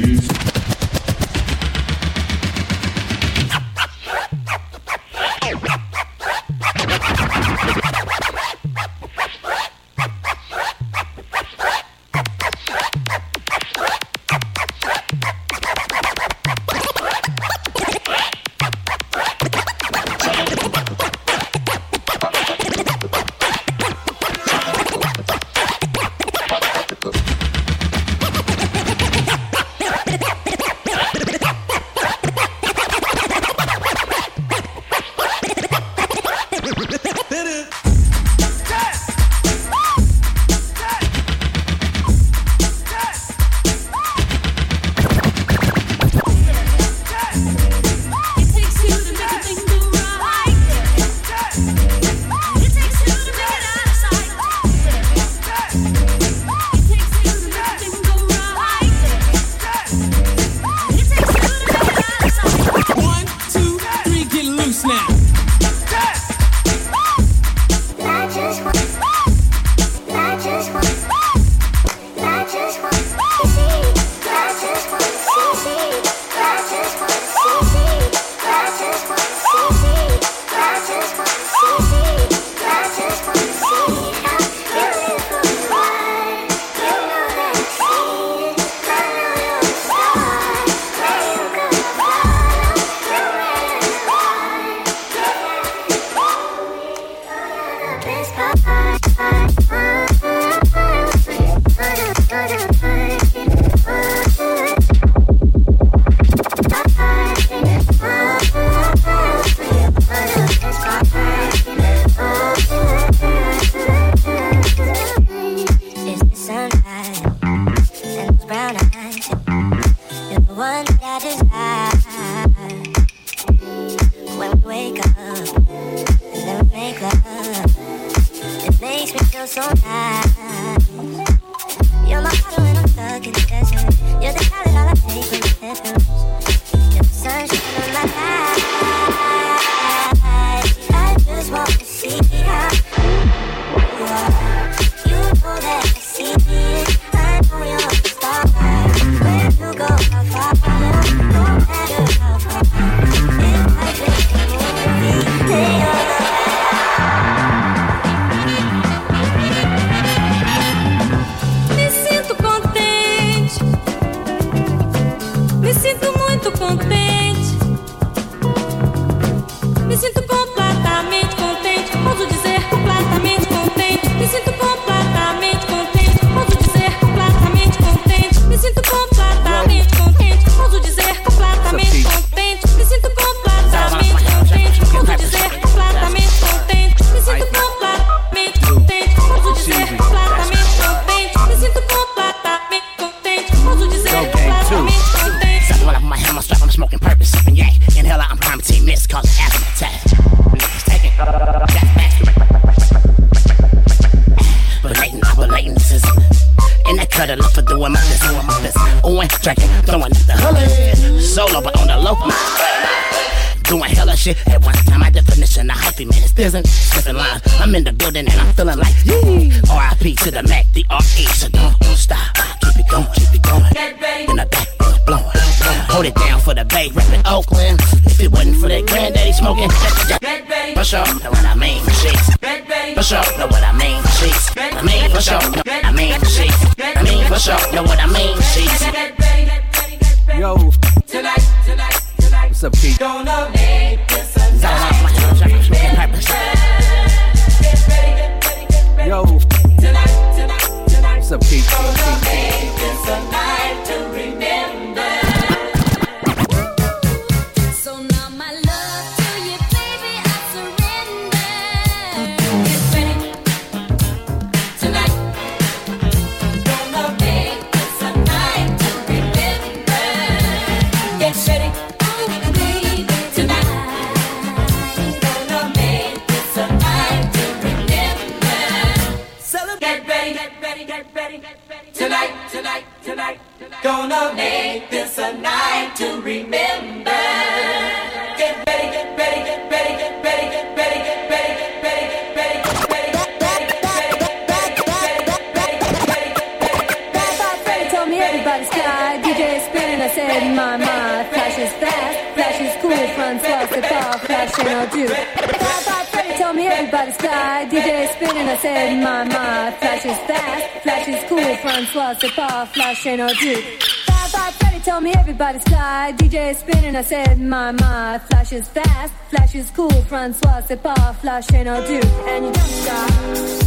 [307.01, 311.55] by the sky, DJ spinning, I said, my, my, flash is fast, flash is cool,
[311.57, 313.63] Francois swell, step flash ain't no dude.
[314.05, 319.13] Five, five, told me everybody's fly, DJ spinning, I said, my, my, flash is fast,
[319.29, 323.60] flash is cool, Francois, c'est pas, flash ain't no dude, and you don't stop.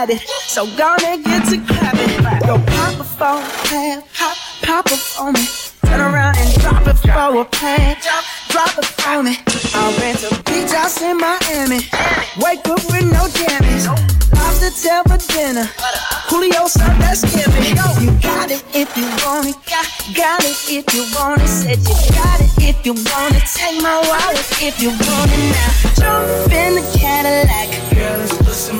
[0.00, 0.20] got it.
[0.48, 2.46] So gonna get to clapping.
[2.46, 5.44] Go pop a phone, pad, pop, pop up on me.
[5.84, 7.96] Turn around and drop it for a plan.
[8.00, 9.36] Drop, drop it for me.
[9.74, 11.80] I'll rent a beach house in Miami.
[12.40, 13.86] Wake up with no jammies.
[14.32, 15.68] Lobster tail for dinner.
[16.28, 17.74] Julio served that scampi.
[18.00, 19.56] You got it if you want it.
[19.68, 19.86] Got,
[20.16, 21.48] got it if you want it.
[21.48, 23.44] Said you got it if you want it.
[23.52, 25.70] Take my wallet if you want it now.
[26.00, 27.68] Jump in the Cadillac.
[27.92, 28.79] Girl, let's put some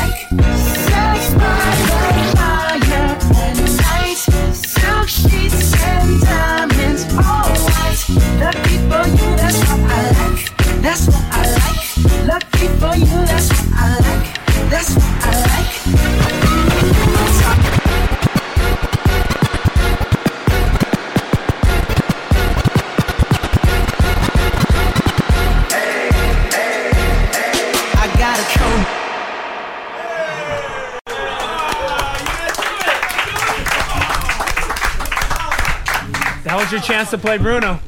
[36.71, 37.81] That was your chance to play Bruno.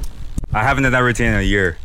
[0.52, 1.78] I haven't done that routine in a year.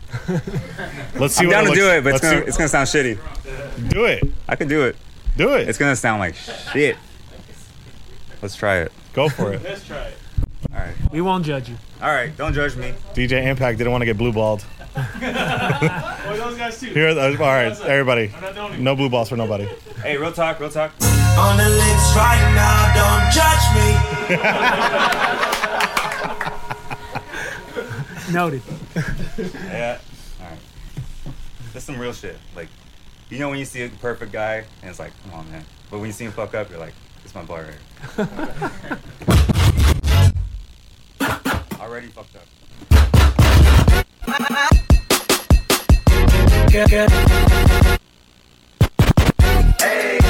[1.14, 2.56] Let's see I'm what down it to do it, but let's it's gonna, see- it's
[2.56, 3.90] gonna sound shitty.
[3.90, 4.24] Do it.
[4.48, 4.96] I can do it.
[5.36, 5.68] Do it.
[5.68, 6.96] It's gonna sound like shit.
[8.42, 8.90] Let's try it.
[9.12, 9.62] Go for it.
[9.62, 10.18] Let's try it.
[10.72, 10.94] All right.
[11.12, 11.76] We won't judge you.
[12.02, 12.36] All right.
[12.36, 12.92] Don't judge me.
[13.14, 14.64] DJ Impact didn't want to get blue balled.
[15.20, 16.86] Well, those guys too.
[16.88, 18.32] Here, uh, all right, everybody.
[18.78, 19.66] No blue balls for nobody.
[20.02, 20.90] Hey, real talk, real talk.
[21.38, 23.64] On the links right now, don't judge
[25.62, 25.64] me.
[28.32, 28.62] Noted.
[29.36, 29.98] Yeah.
[30.40, 30.58] All right.
[31.72, 32.36] That's some real shit.
[32.54, 32.68] Like,
[33.30, 35.64] you know when you see a perfect guy and it's like, come on, man.
[35.90, 36.94] But when you see him fuck up, you're like,
[37.24, 37.74] it's my bar right
[38.16, 38.98] here.
[41.80, 42.44] Already fucked up.
[49.80, 50.27] I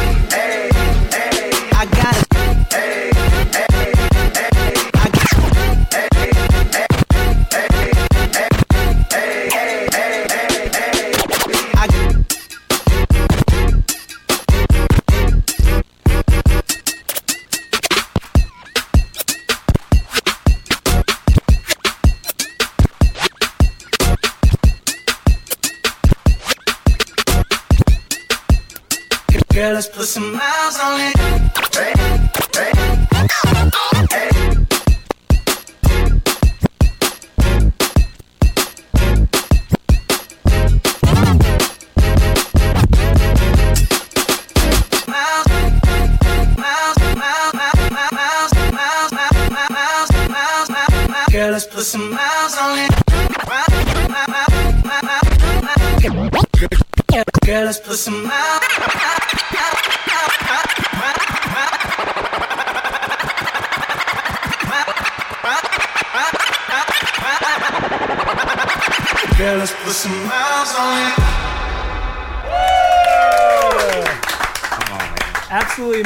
[30.09, 30.32] some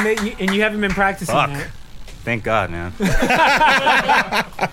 [0.05, 0.47] Absolutely amazing.
[0.47, 1.49] And you haven't been practicing Fuck.
[1.49, 1.69] that.
[2.23, 2.93] Thank God, man.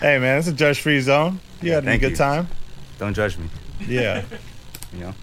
[0.00, 1.40] Hey man, it's a judge free zone.
[1.60, 2.16] You had a Thank good you.
[2.16, 2.48] time.
[2.98, 3.48] Don't judge me.
[3.86, 4.24] Yeah.
[4.92, 5.14] You know.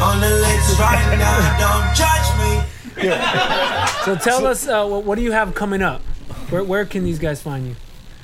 [0.00, 4.04] On the links right now, don't judge me.
[4.04, 6.00] So tell us, uh, what, what do you have coming up?
[6.50, 7.74] Where, where can these guys find you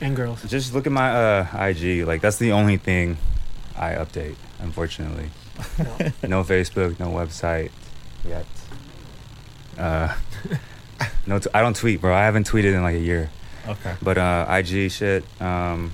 [0.01, 0.45] and girls?
[0.45, 2.07] Just look at my uh, IG.
[2.07, 3.17] Like that's the only thing
[3.77, 4.37] I update.
[4.61, 5.31] Unfortunately,
[6.23, 7.71] no Facebook, no website
[8.29, 8.47] yet.
[9.79, 10.15] Uh,
[11.27, 12.15] no, t- I don't tweet, bro.
[12.15, 13.31] I haven't tweeted in like a year.
[13.67, 13.95] Okay.
[14.03, 15.25] But uh, IG shit.
[15.41, 15.93] Um,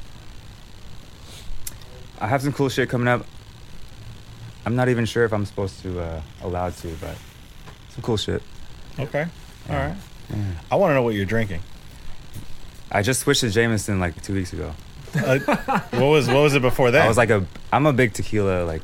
[2.21, 3.25] I have some cool shit coming up.
[4.67, 7.17] I'm not even sure if I'm supposed to uh, allowed to, but
[7.91, 8.43] some cool shit.
[8.99, 9.27] Okay.
[9.69, 9.97] All right.
[10.29, 10.37] Yeah.
[10.71, 11.61] I want to know what you're drinking.
[12.93, 14.75] I just switched to Jameson like two weeks ago.
[15.15, 15.39] Uh,
[15.91, 17.05] what was what was it before that?
[17.05, 18.83] I was like a I'm a big tequila like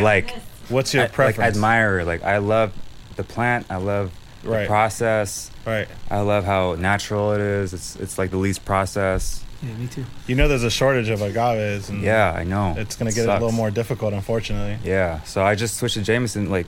[0.00, 0.30] like
[0.68, 1.38] What's your I- preference?
[1.38, 2.04] Like admirer.
[2.04, 2.72] Like I love
[3.16, 3.66] the plant.
[3.70, 4.12] I love
[4.42, 4.62] Right.
[4.62, 5.50] the process.
[5.66, 5.88] Right.
[6.10, 7.72] I love how natural it is.
[7.72, 9.42] It's it's like the least processed.
[9.62, 10.04] Yeah, me too.
[10.26, 12.74] You know, there's a shortage of agaves, and Yeah, I know.
[12.76, 14.76] it's gonna It get a little more difficult, unfortunately.
[14.84, 15.22] Yeah.
[15.22, 16.66] So I just switched to Jameson like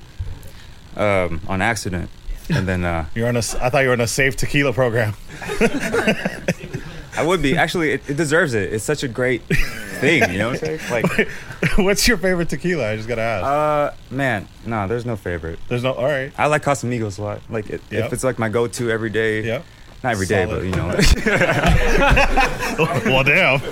[0.97, 2.09] um, on accident,
[2.48, 3.40] and then uh, You're on a.
[3.40, 5.14] I thought you were on a safe tequila program.
[7.18, 7.93] I would be actually.
[7.93, 8.73] It, it deserves it.
[8.73, 9.43] It's such a great
[9.97, 10.31] thing.
[10.32, 10.81] You know what I'm saying?
[10.90, 11.28] Like,
[11.78, 12.90] What's your favorite tequila?
[12.93, 13.44] I just gotta ask.
[13.44, 15.59] uh, man, no, there's no favorite.
[15.68, 15.93] There's no.
[15.93, 16.32] All right.
[16.39, 17.40] I like Casamigos a lot.
[17.51, 18.05] Like, it, Yep.
[18.06, 19.43] if it's like my go-to every day.
[19.43, 19.62] Yeah.
[20.05, 20.59] Not every day, Solid.
[20.59, 20.89] but you know.
[23.10, 23.60] well, damn.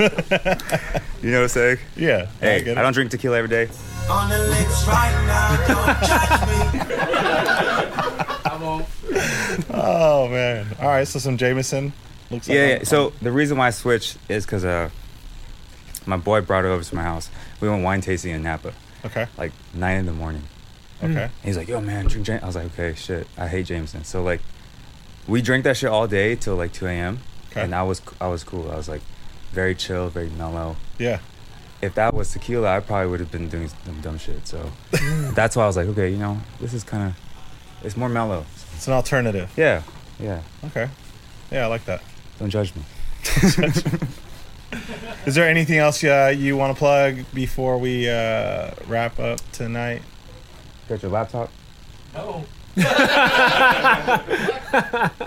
[1.23, 1.79] you know what I'm saying?
[1.97, 2.27] Yeah.
[2.41, 3.69] Hey, get I, don't drink tequila every day.
[4.11, 6.55] On the links right now, don't judge me.
[9.71, 10.67] Oh man.
[10.81, 11.07] All right.
[11.07, 11.93] So some Jameson.
[12.31, 12.85] Looks like yeah, I'm- yeah.
[12.85, 14.91] So the reason why I switched is because uh,
[16.07, 17.31] my boy brought it over to my house.
[17.61, 18.73] We went wine tasting in Napa.
[19.05, 19.27] Okay.
[19.37, 20.43] Like nine in the morning.
[21.03, 21.27] Okay.
[21.27, 21.47] Hmm.
[21.47, 22.41] He's like, "Yo, man, drink." Jam-.
[22.43, 24.41] I was like, "Okay, shit, I hate Jameson." So like,
[25.27, 27.19] we drank that shit all day till like two a.m.
[27.51, 27.63] Okay.
[27.63, 28.71] And I was I was cool.
[28.71, 29.03] I was like,
[29.53, 30.77] very chill, very mellow.
[30.99, 31.21] Yeah.
[31.81, 34.47] If that was tequila, I probably would have been doing some dumb shit.
[34.47, 34.71] So
[35.35, 38.45] that's why I was like, okay, you know, this is kind of, it's more mellow.
[38.75, 39.53] It's an alternative.
[39.57, 39.83] Yeah,
[40.19, 40.43] yeah.
[40.65, 40.89] Okay.
[41.51, 42.03] Yeah, I like that.
[42.39, 42.83] Don't judge me.
[45.27, 50.03] Is there anything else uh, you want to plug before we uh, wrap up tonight?
[50.89, 51.51] Got your laptop?
[52.15, 52.45] No.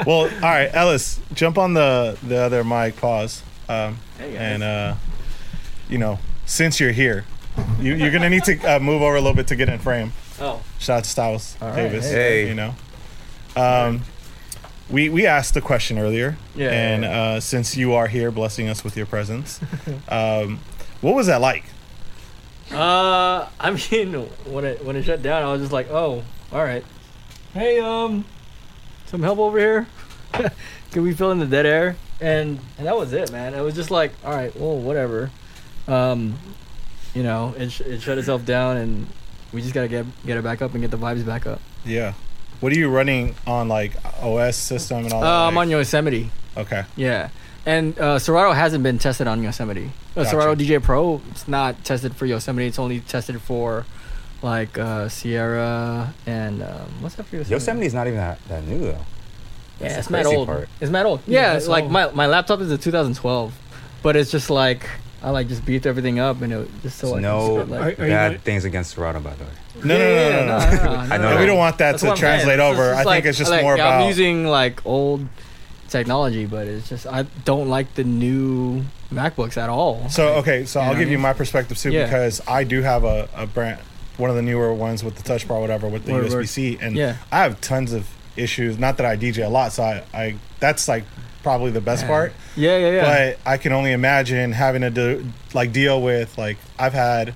[0.05, 2.95] well, all right, Ellis, jump on the the other mic.
[2.97, 3.43] Pause.
[3.69, 4.39] Um, Hey, guys.
[4.41, 4.95] and uh,
[5.89, 7.25] you know, since you're here,
[7.79, 10.13] you, you're gonna need to uh, move over a little bit to get in frame.
[10.39, 10.61] Oh.
[10.79, 12.09] Shout out to Styles All right, Davis.
[12.11, 12.47] hey.
[12.47, 12.75] You know,
[13.55, 14.01] um,
[14.89, 18.67] we we asked the question earlier, Yeah, and yeah, Uh, since you are here, blessing
[18.69, 19.59] us with your presence,
[20.09, 20.59] um,
[21.01, 21.65] what was that like?
[22.71, 24.13] Uh, I mean,
[24.45, 26.83] when it when it shut down, I was just like, oh, all right.
[27.53, 28.25] Hey, um,
[29.05, 29.87] some help over here.
[30.91, 31.95] Can we fill in the dead air?
[32.19, 33.53] And and that was it, man.
[33.53, 35.31] It was just like, all right, well, whatever.
[35.87, 36.37] Um,
[37.13, 39.07] you know, it sh- it shut itself down, and
[39.53, 41.61] we just gotta get get it back up and get the vibes back up.
[41.85, 42.13] Yeah.
[42.59, 45.27] What are you running on like OS system and all that?
[45.27, 46.31] Uh, I'm like- on Yosemite.
[46.55, 46.83] Okay.
[46.95, 47.29] Yeah.
[47.65, 49.91] And uh, Serato hasn't been tested on Yosemite.
[50.15, 50.29] Uh, Gotcha.
[50.29, 52.65] Serato DJ Pro, it's not tested for Yosemite.
[52.67, 53.85] It's only tested for
[54.41, 57.53] like uh, Sierra and um, what's that for Yosemite?
[57.55, 59.05] Yosemite's not even that, that new though.
[59.81, 60.47] Yeah, it's the mad old.
[60.47, 60.69] part.
[60.81, 61.21] It's mad old.
[61.27, 61.91] Yeah, Yeah, that's like old.
[61.93, 63.53] my my laptop is a 2012,
[64.01, 64.87] but it's just like
[65.23, 67.79] I like just beefed everything up and it just so So I no can spit,
[67.81, 69.49] like, bad things against Serato, by the way.
[69.83, 70.83] No, no, no, Yeah, no, no, no, no.
[70.83, 71.39] no, no, I know no.
[71.39, 72.39] We don't want that That's to what saying.
[72.41, 72.93] translate over.
[72.93, 75.25] I think like- it's just like, more yeah, I'm using like old
[75.89, 80.07] technology, but it's just I don't like the new MacBooks at all.
[80.09, 82.05] So okay, so You I'll give I you my perspective too Yeah.
[82.05, 83.79] because I do have a, a brand,
[84.17, 86.95] one of the newer ones with the Touch Bar, whatever, with the USB C, and
[86.95, 87.15] Yeah.
[87.31, 88.77] I have tons of issues.
[88.77, 91.05] Not that I DJ a lot, so I, I that's like
[91.47, 92.07] probably the best Yeah.
[92.09, 92.33] part.
[92.57, 93.03] Yeah, yeah, yeah.
[93.03, 97.33] But I can only imagine having to do like deal with like I've had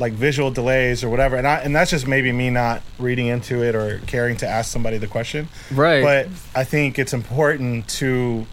[0.00, 3.62] like visual delays or whatever, and I and that's just maybe me not reading into
[3.62, 5.48] it or caring to ask somebody the question.
[5.70, 6.02] Right.
[6.02, 8.46] But I think it's important to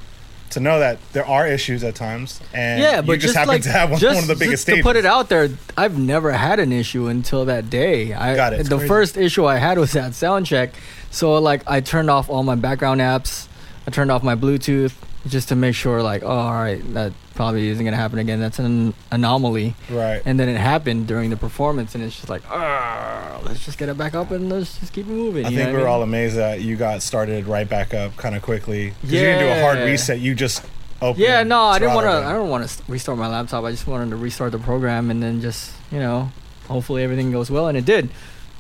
[0.52, 3.62] to know that there are issues at times, and yeah, but you just, happen like,
[3.64, 5.98] to have one, just, one of the biggest just to put it out there, I've
[6.00, 8.14] never had an issue until that day.
[8.14, 8.62] I Got it.
[8.62, 8.88] It's The crazy.
[8.88, 10.74] first issue I had was at sound check,
[11.12, 13.48] so like I turned off all my background apps,
[13.90, 14.94] I turned off my Bluetooth
[15.26, 18.40] just to make sure like, oh, all right, that probably isn't gonna happen again.
[18.40, 19.74] That's an anomaly.
[19.90, 20.22] Right.
[20.26, 23.90] And then it happened during the performance, and it's just like, "Argh, let's just get
[23.90, 25.44] it back up and let's just keep it moving.
[25.44, 26.10] I you think know we're I all mean?
[26.10, 28.92] amazed that you got started right back up kind of quickly.
[29.02, 30.20] 'Cause you didn't do a hard reset.
[30.20, 30.64] You just
[31.02, 31.24] opened.
[31.24, 32.12] Yeah, no, I didn't want to.
[32.12, 33.64] I don't want to restart my laptop.
[33.64, 36.30] I just wanted to restart the program and then just you know,
[36.68, 38.10] hopefully everything goes well, and it did.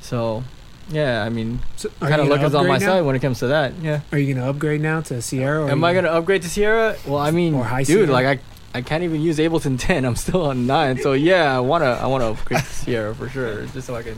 [0.01, 0.43] So,
[0.89, 1.59] yeah, I mean,
[2.01, 2.85] are kind of you luck gonna is on my now?
[2.85, 3.73] side when it comes to that.
[3.81, 4.01] Yeah.
[4.11, 5.63] Are you gonna upgrade now to Sierra?
[5.65, 6.95] Or Am are I you- gonna upgrade to Sierra?
[7.05, 8.11] Well, I mean, Or high dude, Sierra?
[8.11, 8.39] like I.
[8.71, 10.05] I can't even use Ableton 10.
[10.05, 10.99] I'm still on 9.
[11.01, 13.95] So yeah, I want to I want to upgrade to Sierra for sure just so
[13.95, 14.15] I can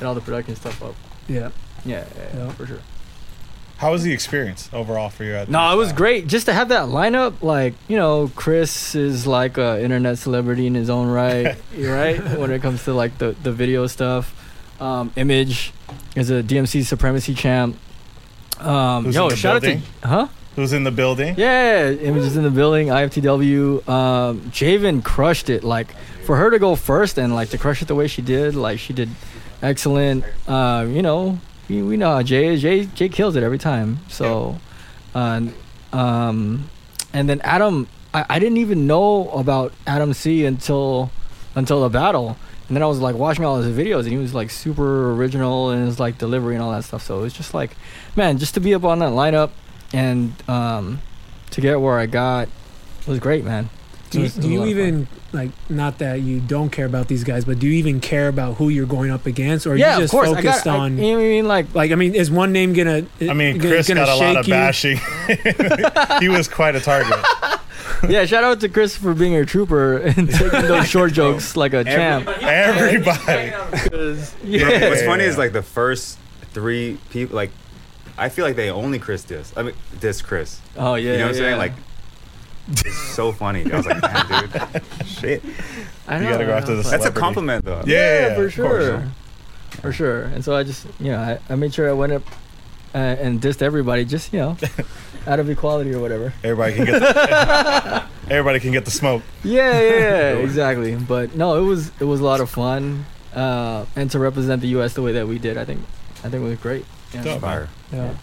[0.00, 0.96] get all the production stuff up.
[1.28, 1.50] Yeah.
[1.84, 2.80] Yeah, yeah, yeah, for sure.
[3.76, 5.34] How was the experience overall for you?
[5.34, 7.42] At No, it was great just to have that lineup.
[7.42, 12.20] Like, you know, Chris is like a internet celebrity in his own right, right?
[12.38, 14.34] When it comes to like the the video stuff.
[14.80, 15.72] Um, Image
[16.16, 17.76] is a DMC Supremacy champ.
[18.60, 19.78] Um, Who's yo, shout building?
[19.78, 20.28] out to huh?
[20.56, 21.34] Who's in the building?
[21.36, 22.86] Yeah, images in the building.
[22.88, 23.88] IFTW.
[23.88, 25.64] Um, Javen crushed it.
[25.64, 25.94] Like
[26.24, 28.78] for her to go first and like to crush it the way she did, like
[28.78, 29.08] she did
[29.62, 30.24] excellent.
[30.46, 31.38] Uh, you know,
[31.68, 32.62] we, we know how Jay is.
[32.62, 33.98] Jay Jay kills it every time.
[34.08, 34.58] So,
[35.14, 35.40] uh,
[35.92, 36.70] um,
[37.12, 41.10] and then Adam, I, I didn't even know about Adam C until
[41.56, 42.36] until the battle.
[42.68, 45.70] And then I was like watching all his videos, and he was like super original
[45.70, 47.02] in his like delivery and all that stuff.
[47.02, 47.76] So it was just like,
[48.16, 49.50] man, just to be up on that lineup
[49.92, 51.00] and um,
[51.50, 52.48] to get where I got
[53.06, 53.68] was great, man.
[54.10, 54.78] Do you, was- do you lot of fun.
[54.78, 58.28] even like not that you don't care about these guys, but do you even care
[58.28, 60.28] about who you're going up against, or are Yeah, of you just course.
[60.30, 60.96] I focused got- I- on?
[60.96, 63.04] you know what I mean, like, like I mean, is one name gonna?
[63.20, 64.52] I mean, gonna- Chris gonna got a lot of you?
[64.54, 65.00] bashing.
[66.20, 67.18] he was quite a target.
[68.08, 71.72] yeah, shout out to Chris for being a trooper and taking those short jokes like
[71.74, 72.28] a champ.
[72.42, 73.52] Everybody.
[74.44, 74.88] Yeah.
[74.88, 76.18] What's funny is like the first
[76.52, 77.50] three people, like,
[78.16, 79.52] I feel like they only Chris this.
[79.56, 80.60] I mean, this Chris.
[80.76, 81.48] Oh, yeah, You know what I'm yeah.
[81.48, 81.58] saying?
[81.58, 81.72] Like,
[82.68, 83.70] it's so funny.
[83.72, 85.42] I was like, man, dude, shit.
[86.08, 86.82] I You gotta go I after know.
[86.82, 87.82] the That's a compliment, though.
[87.86, 88.84] Yeah, for of course.
[88.84, 89.08] sure,
[89.82, 90.22] for sure.
[90.24, 92.22] And so I just, you know, I, I made sure I went up
[92.94, 94.56] uh, and dissed everybody, just you know,
[95.26, 96.32] out of equality or whatever.
[96.42, 97.00] Everybody can get.
[97.00, 99.22] The, everybody can get the smoke.
[99.42, 100.94] Yeah, yeah, yeah, exactly.
[100.96, 104.68] But no, it was it was a lot of fun, uh, and to represent the
[104.68, 104.94] U.S.
[104.94, 105.80] the way that we did, I think,
[106.18, 106.84] I think it was great.
[107.12, 107.22] Yeah.
[107.24, 107.68] Dope, man.
[107.92, 108.14] Yeah.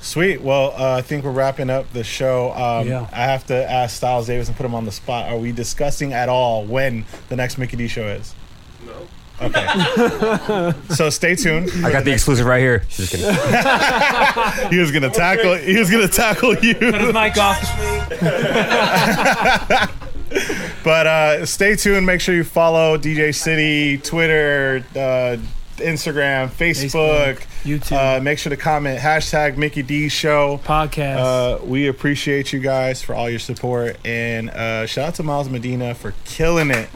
[0.00, 0.40] Sweet.
[0.40, 2.52] Well, uh, I think we're wrapping up the show.
[2.52, 3.08] Um, Yeah.
[3.12, 5.28] I have to ask Styles Davis and put him on the spot.
[5.30, 8.34] Are we discussing at all when the next Mickey D show is?
[8.86, 8.92] No.
[9.40, 10.72] Okay.
[10.94, 11.70] so stay tuned.
[11.84, 12.84] I got the exclusive right here.
[12.88, 13.26] Just kidding.
[14.70, 15.56] he was gonna tackle.
[15.56, 16.74] He was gonna tackle you.
[16.74, 17.62] Cut his mic off.
[20.86, 22.06] But uh, stay tuned.
[22.06, 25.36] Make sure you follow DJ City, Twitter, uh,
[25.78, 28.18] Instagram, Facebook, YouTube.
[28.18, 31.16] Uh, make sure to comment hashtag Mickey D Show podcast.
[31.60, 35.48] Uh, we appreciate you guys for all your support, and uh, shout out to Miles
[35.48, 36.88] Medina for killing it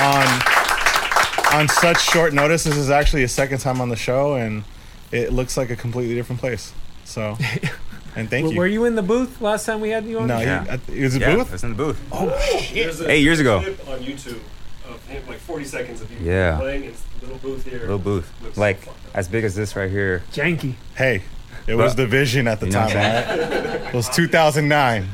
[0.00, 2.64] on on such short notice.
[2.64, 4.64] This is actually a second time on the show, and
[5.12, 6.72] it looks like a completely different place.
[7.04, 7.36] So,
[8.16, 8.58] and thank W- you.
[8.58, 10.26] Were you in the booth last time we had you on?
[10.26, 10.72] No, the he, show?
[10.72, 11.48] uh, he was a Yeah, booth.
[11.48, 12.00] I was in the booth.
[12.12, 13.00] Oh shit!
[13.08, 13.58] Eight years ago.
[13.58, 13.64] on
[14.00, 14.40] YouTube
[14.88, 16.58] of him, like 40 seconds of you Yeah.
[16.58, 17.80] playing in a little booth here.
[17.80, 18.30] Little booth.
[18.42, 18.78] Looks Like,
[19.14, 20.22] as big as this right here.
[20.32, 20.74] Janky.
[20.96, 21.22] Hey,
[21.66, 22.94] it was But- the vision at the You time.
[22.96, 23.88] Right?
[23.88, 25.08] It was 2009.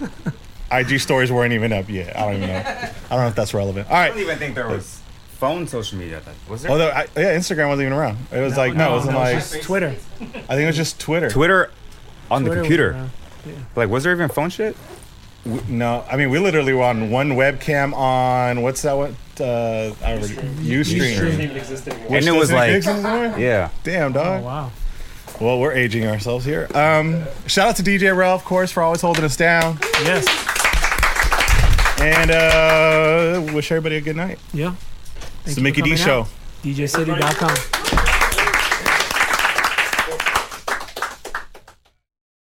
[0.80, 2.16] IG stories weren't even up yet.
[2.16, 2.56] I don't even know.
[2.56, 3.88] I don't know if that's relevant.
[3.88, 4.08] All I right.
[4.10, 5.00] don't even think there was
[5.38, 6.34] phone social media at that.
[6.48, 6.70] Was there?
[6.70, 8.18] Although, I, yeah, Instagram wasn't even around.
[8.32, 9.88] It was like no, it wasn't no, like just Twitter.
[10.20, 11.28] I think it was just Twitter.
[11.30, 11.70] Twitter
[12.30, 12.90] on Twitter the was computer.
[12.92, 13.10] around,
[13.46, 13.52] yeah.
[13.76, 14.76] Like, was there even phone shit?
[15.44, 19.16] W- No, I mean we literally were on one webcam on what's that one?
[19.38, 19.44] Uh,
[20.02, 21.18] I already UStream.
[21.20, 22.16] Doesn't even exist anymore.
[22.16, 23.38] And it was doesn't like- exist anymore?
[23.38, 23.70] Yeah.
[23.82, 24.42] Damn dog.
[24.42, 24.70] Oh wow.
[25.40, 26.68] Well, we're aging ourselves here.
[26.74, 29.78] Um, shout out to DJ Rel, of course, for always holding us down.
[30.04, 30.24] Yes.
[32.04, 34.38] And uh, wish everybody a good night.
[34.52, 34.74] Yeah.
[35.46, 36.26] It's the Mickey D Show.
[36.62, 37.93] DJCity.com.